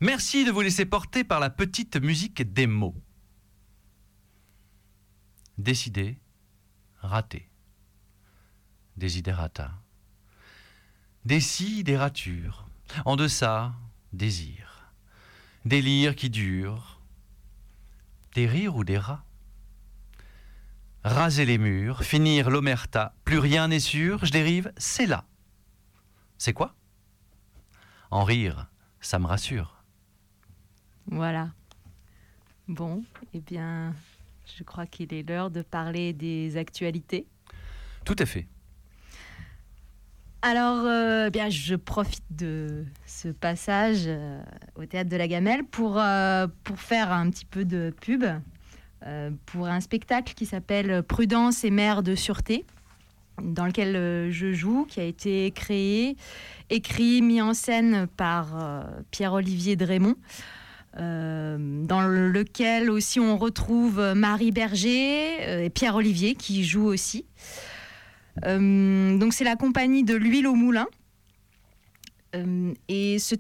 Merci 0.02 0.44
de 0.44 0.52
vous 0.52 0.60
laisser 0.60 0.84
porter 0.86 1.24
par 1.24 1.40
la 1.40 1.50
petite 1.50 1.96
musique 1.96 2.52
des 2.52 2.68
mots. 2.68 2.96
Décider, 5.58 6.18
rater. 6.98 7.50
Desiderata. 8.98 9.72
Décidérature. 11.24 12.68
En 13.06 13.16
deçà, 13.16 13.72
désir. 14.12 14.69
Délire 15.70 16.16
qui 16.16 16.32
dure. 16.32 17.00
Des 18.34 18.48
rires 18.48 18.76
ou 18.76 18.84
des 18.84 18.98
rats 18.98 19.24
Raser 21.04 21.46
les 21.46 21.60
murs, 21.60 22.02
finir 22.04 22.50
l'omerta, 22.50 23.14
plus 23.24 23.38
rien 23.38 23.68
n'est 23.68 23.80
sûr, 23.80 24.26
je 24.26 24.32
dérive, 24.32 24.74
c'est 24.78 25.06
là. 25.06 25.26
C'est 26.40 26.54
quoi? 26.54 26.74
En 28.10 28.24
rire, 28.24 28.66
ça 29.00 29.20
me 29.20 29.28
rassure. 29.28 29.84
Voilà. 31.06 31.52
Bon, 32.68 33.04
eh 33.36 33.40
bien, 33.40 33.94
je 34.58 34.64
crois 34.64 34.88
qu'il 34.88 35.14
est 35.14 35.22
l'heure 35.22 35.52
de 35.52 35.62
parler 35.62 36.14
des 36.14 36.58
actualités. 36.58 37.28
Tout 38.06 38.16
à 38.18 38.26
fait. 38.26 38.48
Alors, 40.42 40.86
euh, 40.86 41.26
eh 41.28 41.32
bien, 41.32 41.50
je 41.50 41.76
profite 41.76 42.24
de 42.32 42.86
ce 43.06 43.28
passage 43.28 44.04
euh, 44.08 44.42
au 44.76 44.86
théâtre 44.86 45.10
de 45.10 45.18
la 45.18 45.28
Gamelle 45.28 45.66
pour, 45.66 45.98
euh, 46.00 46.48
pour 46.64 46.80
faire 46.80 47.12
un 47.12 47.30
petit 47.30 47.46
peu 47.46 47.66
de 47.66 47.94
pub 48.02 48.26
pour 49.46 49.68
un 49.68 49.80
spectacle 49.80 50.34
qui 50.34 50.46
s'appelle 50.46 51.04
Prudence 51.04 51.64
et 51.64 51.72
mère 51.72 52.04
de 52.04 52.16
sûreté, 52.16 52.66
dans 53.42 53.66
lequel 53.66 54.30
je 54.30 54.52
joue, 54.52 54.86
qui 54.90 55.00
a 55.00 55.06
été 55.06 55.52
créé, 55.52 56.18
écrit, 56.70 57.22
mis 57.22 57.42
en 57.42 57.54
scène 57.54 58.08
par 58.18 58.58
Pierre-Olivier 59.12 59.78
Drémont. 59.78 60.16
euh, 60.98 61.58
dans 61.86 62.02
lequel 62.02 62.90
aussi 62.90 63.20
on 63.22 63.38
retrouve 63.38 64.02
Marie 64.16 64.52
Berger 64.52 65.64
et 65.66 65.70
Pierre 65.70 65.96
Olivier 65.96 66.36
qui 66.36 66.66
jouent 66.66 66.88
aussi. 66.88 67.26
Euh, 68.46 69.18
donc 69.18 69.34
c'est 69.34 69.44
la 69.44 69.56
compagnie 69.56 70.04
de 70.04 70.16
l'huile 70.16 70.48
au 70.48 70.56
moulin. 70.56 70.88
Euh, 72.36 72.74
et 72.88 73.18
ce, 73.20 73.36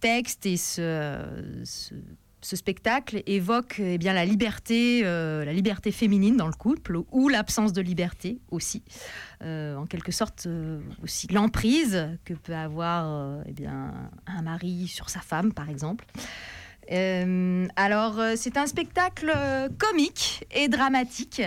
texte 0.00 0.46
et 0.46 0.56
ce, 0.56 1.94
spectacle 2.40 3.22
évoque 3.26 3.76
eh 3.78 3.98
bien, 3.98 4.14
la, 4.14 4.24
liberté, 4.24 5.02
euh, 5.04 5.44
la 5.44 5.52
liberté 5.52 5.92
féminine 5.92 6.36
dans 6.36 6.46
le 6.46 6.54
couple 6.54 6.98
ou 7.12 7.28
l'absence 7.28 7.72
de 7.72 7.82
liberté 7.82 8.40
aussi. 8.50 8.82
En 9.42 9.86
quelque 9.86 10.12
sorte 10.12 10.48
aussi 11.02 11.26
l'emprise 11.28 12.08
que 12.24 12.34
peut 12.34 12.54
avoir 12.54 13.42
eh 13.46 13.52
bien, 13.52 13.92
un 14.26 14.42
mari 14.42 14.88
sur 14.88 15.10
sa 15.10 15.20
femme 15.20 15.52
par 15.52 15.68
exemple. 15.68 16.04
Alors 16.88 18.20
c'est 18.36 18.56
un 18.56 18.66
spectacle 18.66 19.32
comique 19.78 20.44
et 20.52 20.68
dramatique 20.68 21.42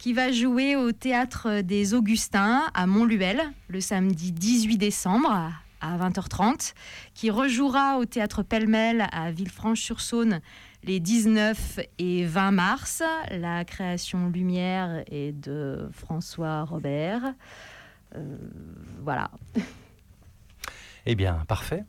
qui 0.00 0.14
va 0.14 0.32
jouer 0.32 0.76
au 0.76 0.92
théâtre 0.92 1.60
des 1.60 1.92
Augustins 1.92 2.62
à 2.72 2.86
Montluel 2.86 3.42
le 3.68 3.82
samedi 3.82 4.32
18 4.32 4.78
décembre 4.78 5.52
à 5.82 5.98
20h30, 5.98 6.72
qui 7.12 7.30
rejouera 7.30 7.98
au 7.98 8.06
théâtre 8.06 8.42
Pêle-Mêle 8.42 9.06
à 9.12 9.30
Villefranche-sur-Saône 9.30 10.40
les 10.84 11.00
19 11.00 11.80
et 11.98 12.24
20 12.24 12.50
mars. 12.50 13.02
La 13.30 13.66
création 13.66 14.30
Lumière 14.30 15.04
est 15.10 15.32
de 15.32 15.90
François 15.92 16.64
Robert. 16.64 17.34
Euh, 18.16 18.38
voilà. 19.02 19.30
Eh 21.04 21.14
bien, 21.14 21.44
parfait. 21.46 21.84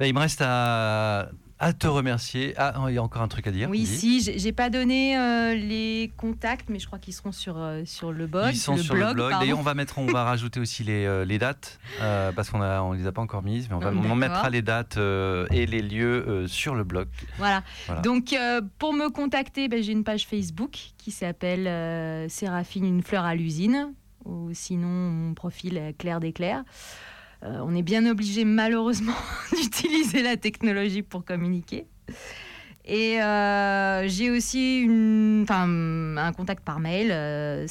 Là, 0.00 0.06
il 0.06 0.14
me 0.14 0.20
reste 0.20 0.42
à, 0.42 1.28
à 1.58 1.72
te 1.72 1.86
remercier. 1.86 2.54
Ah, 2.58 2.74
il 2.88 2.94
y 2.94 2.98
a 2.98 3.02
encore 3.02 3.22
un 3.22 3.28
truc 3.28 3.46
à 3.46 3.50
dire. 3.50 3.68
Oui, 3.70 3.86
si, 3.86 4.20
j'ai 4.20 4.52
pas 4.52 4.68
donné 4.68 5.16
euh, 5.16 5.54
les 5.54 6.12
contacts, 6.16 6.68
mais 6.68 6.78
je 6.78 6.86
crois 6.86 6.98
qu'ils 6.98 7.14
seront 7.14 7.32
sur, 7.32 7.56
euh, 7.56 7.82
sur 7.86 8.12
le 8.12 8.26
blog. 8.26 8.50
Ils 8.52 8.58
sont 8.58 8.76
le 8.76 8.82
sur 8.82 8.94
blog, 8.94 9.08
le 9.08 9.14
blog. 9.14 9.32
D'ailleurs, 9.40 9.58
on 9.58 9.62
va 9.62 9.74
mettre, 9.74 9.98
on 9.98 10.06
va 10.06 10.24
rajouter 10.24 10.60
aussi 10.60 10.84
les, 10.84 11.06
euh, 11.06 11.24
les 11.24 11.38
dates 11.38 11.78
parce 11.98 12.50
qu'on 12.50 12.60
a, 12.60 12.82
on 12.82 12.92
les 12.92 13.06
a 13.06 13.12
pas 13.12 13.22
encore 13.22 13.42
mises, 13.42 13.68
mais 13.68 13.76
on, 13.76 13.78
va, 13.78 13.90
on 13.90 13.94
d'accord. 13.94 14.16
mettra 14.16 14.50
les 14.50 14.62
dates 14.62 14.98
et 14.98 15.66
les 15.66 15.82
lieux 15.82 16.46
sur 16.46 16.74
le 16.74 16.84
blog. 16.84 17.08
Voilà. 17.38 17.62
Voilà. 17.86 18.02
Donc, 18.02 18.34
pour 18.78 18.92
me 18.92 19.08
contacter, 19.08 19.68
ben, 19.68 19.82
j'ai 19.82 19.92
une 19.92 20.04
page 20.04 20.26
Facebook 20.26 20.78
qui 20.98 21.10
s'appelle 21.10 22.28
Séraphine, 22.28 22.84
une 22.84 23.02
fleur 23.02 23.24
à 23.24 23.34
l'usine. 23.34 23.92
Ou 24.24 24.50
sinon, 24.52 24.88
mon 24.88 25.34
profil 25.34 25.94
Claire 25.98 26.18
d'Éclair. 26.18 26.64
Euh, 27.46 27.60
on 27.64 27.74
est 27.74 27.82
bien 27.82 28.06
obligé, 28.06 28.44
malheureusement, 28.44 29.14
d'utiliser 29.56 30.22
la 30.22 30.36
technologie 30.36 31.02
pour 31.02 31.24
communiquer. 31.24 31.86
Et 32.84 33.20
euh, 33.20 34.06
j'ai 34.08 34.30
aussi 34.30 34.86
un 34.88 36.32
contact 36.36 36.64
par 36.64 36.78
mail, 36.78 37.10
euh, 37.10 37.66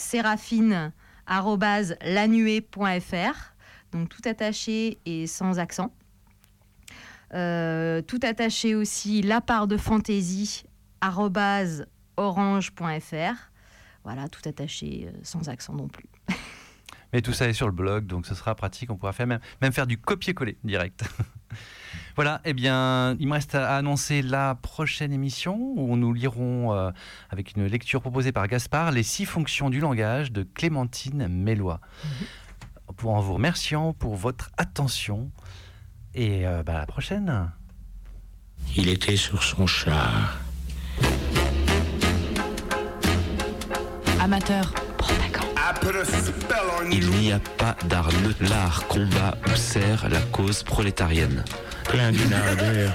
donc 3.92 4.10
tout 4.10 4.22
attaché 4.26 4.98
et 5.06 5.26
sans 5.26 5.60
accent. 5.60 5.94
Euh, 7.34 8.02
tout 8.02 8.20
attaché 8.24 8.76
aussi 8.76 9.22
la 9.22 9.40
part 9.42 9.68
de 9.68 9.78
fantaisie 9.78 10.64
orange.fr. 12.18 13.52
Voilà, 14.04 14.28
tout 14.28 14.42
attaché 14.48 15.10
sans 15.24 15.50
accent 15.50 15.74
non 15.74 15.88
plus. 15.88 16.06
Mais 17.14 17.22
tout 17.22 17.34
ça 17.34 17.48
est 17.48 17.54
sur 17.54 17.68
le 17.68 17.74
blog, 17.74 18.08
donc 18.08 18.26
ce 18.26 18.36
sera 18.36 18.56
pratique. 18.56 18.92
On 18.92 18.98
pourra 18.98 19.14
faire 19.14 19.28
même, 19.28 19.40
même 19.62 19.72
faire 19.72 19.88
du 19.88 19.98
copier-coller 19.98 20.58
direct. 20.64 21.04
voilà, 22.16 22.42
eh 22.46 22.54
bien, 22.54 23.16
il 23.20 23.28
me 23.28 23.34
reste 23.34 23.56
à 23.56 23.76
annoncer 23.76 24.22
la 24.22 24.56
prochaine 24.56 25.14
émission 25.14 25.74
où 25.76 25.96
nous 25.96 26.14
lirons, 26.14 26.74
euh, 26.74 26.92
avec 27.30 27.56
une 27.56 27.66
lecture 27.66 28.02
proposée 28.02 28.32
par 28.32 28.48
Gaspard, 28.48 28.92
Les 28.92 29.04
six 29.04 29.26
fonctions 29.26 29.70
du 29.70 29.80
langage 29.80 30.32
de 30.32 30.44
Clémentine 30.44 31.28
Mélois. 31.28 31.80
Pour 32.98 33.14
en 33.14 33.20
vous 33.20 33.34
remerciant 33.34 33.94
pour 33.94 34.16
votre 34.16 34.52
attention. 34.58 35.32
Et 36.14 36.48
euh, 36.48 36.64
bah, 36.64 36.76
à 36.76 36.80
la 36.80 36.86
prochaine. 36.86 37.52
Il 38.76 38.90
était 38.90 39.18
sur 39.18 39.44
son 39.44 39.68
char. 39.68 40.40
Amateur. 44.20 44.74
Il 46.92 47.10
n'y 47.10 47.32
a 47.32 47.40
pas 47.58 47.76
d'art 47.86 48.10
neutre. 48.24 48.38
L'art 48.50 48.86
combat 48.88 49.36
ou 49.48 49.56
sert 49.56 50.08
la 50.10 50.20
cause 50.32 50.64
prolétarienne. 50.64 51.44
Plein 51.86 52.12
d'une 52.12 52.34
ardeur 52.34 52.94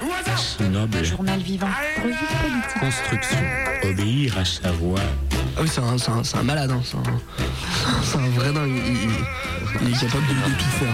noble. 0.71 1.05
Journal 1.05 1.41
vivant. 1.41 1.68
Revue 2.03 2.14
politique. 2.14 2.81
Construction. 2.81 3.39
Obéir 3.85 4.39
à 4.39 4.45
sa 4.45 4.71
voix. 4.73 5.01
Ah 5.57 5.61
oui, 5.62 5.68
c'est 5.73 5.81
un, 5.81 5.99
c'est 5.99 6.11
un- 6.11 6.23
c'est 6.25 6.37
un 6.37 6.43
malade, 6.43 6.71
hein, 6.71 6.81
c'est 6.85 6.97
un, 6.97 7.03
c'est 8.05 8.18
un 8.18 8.29
vrai 8.31 8.53
dingue. 8.53 8.71
Il, 8.87 9.03
il- 9.03 9.11
il 9.83 9.89
est 9.89 10.01
capable 10.01 10.27
de, 10.27 10.33
de 10.33 10.57
tout 10.59 10.71
faire. 10.79 10.89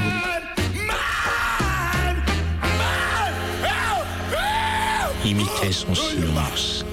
Imitait 5.25 5.73
son 5.73 5.95
silence. 5.95 6.85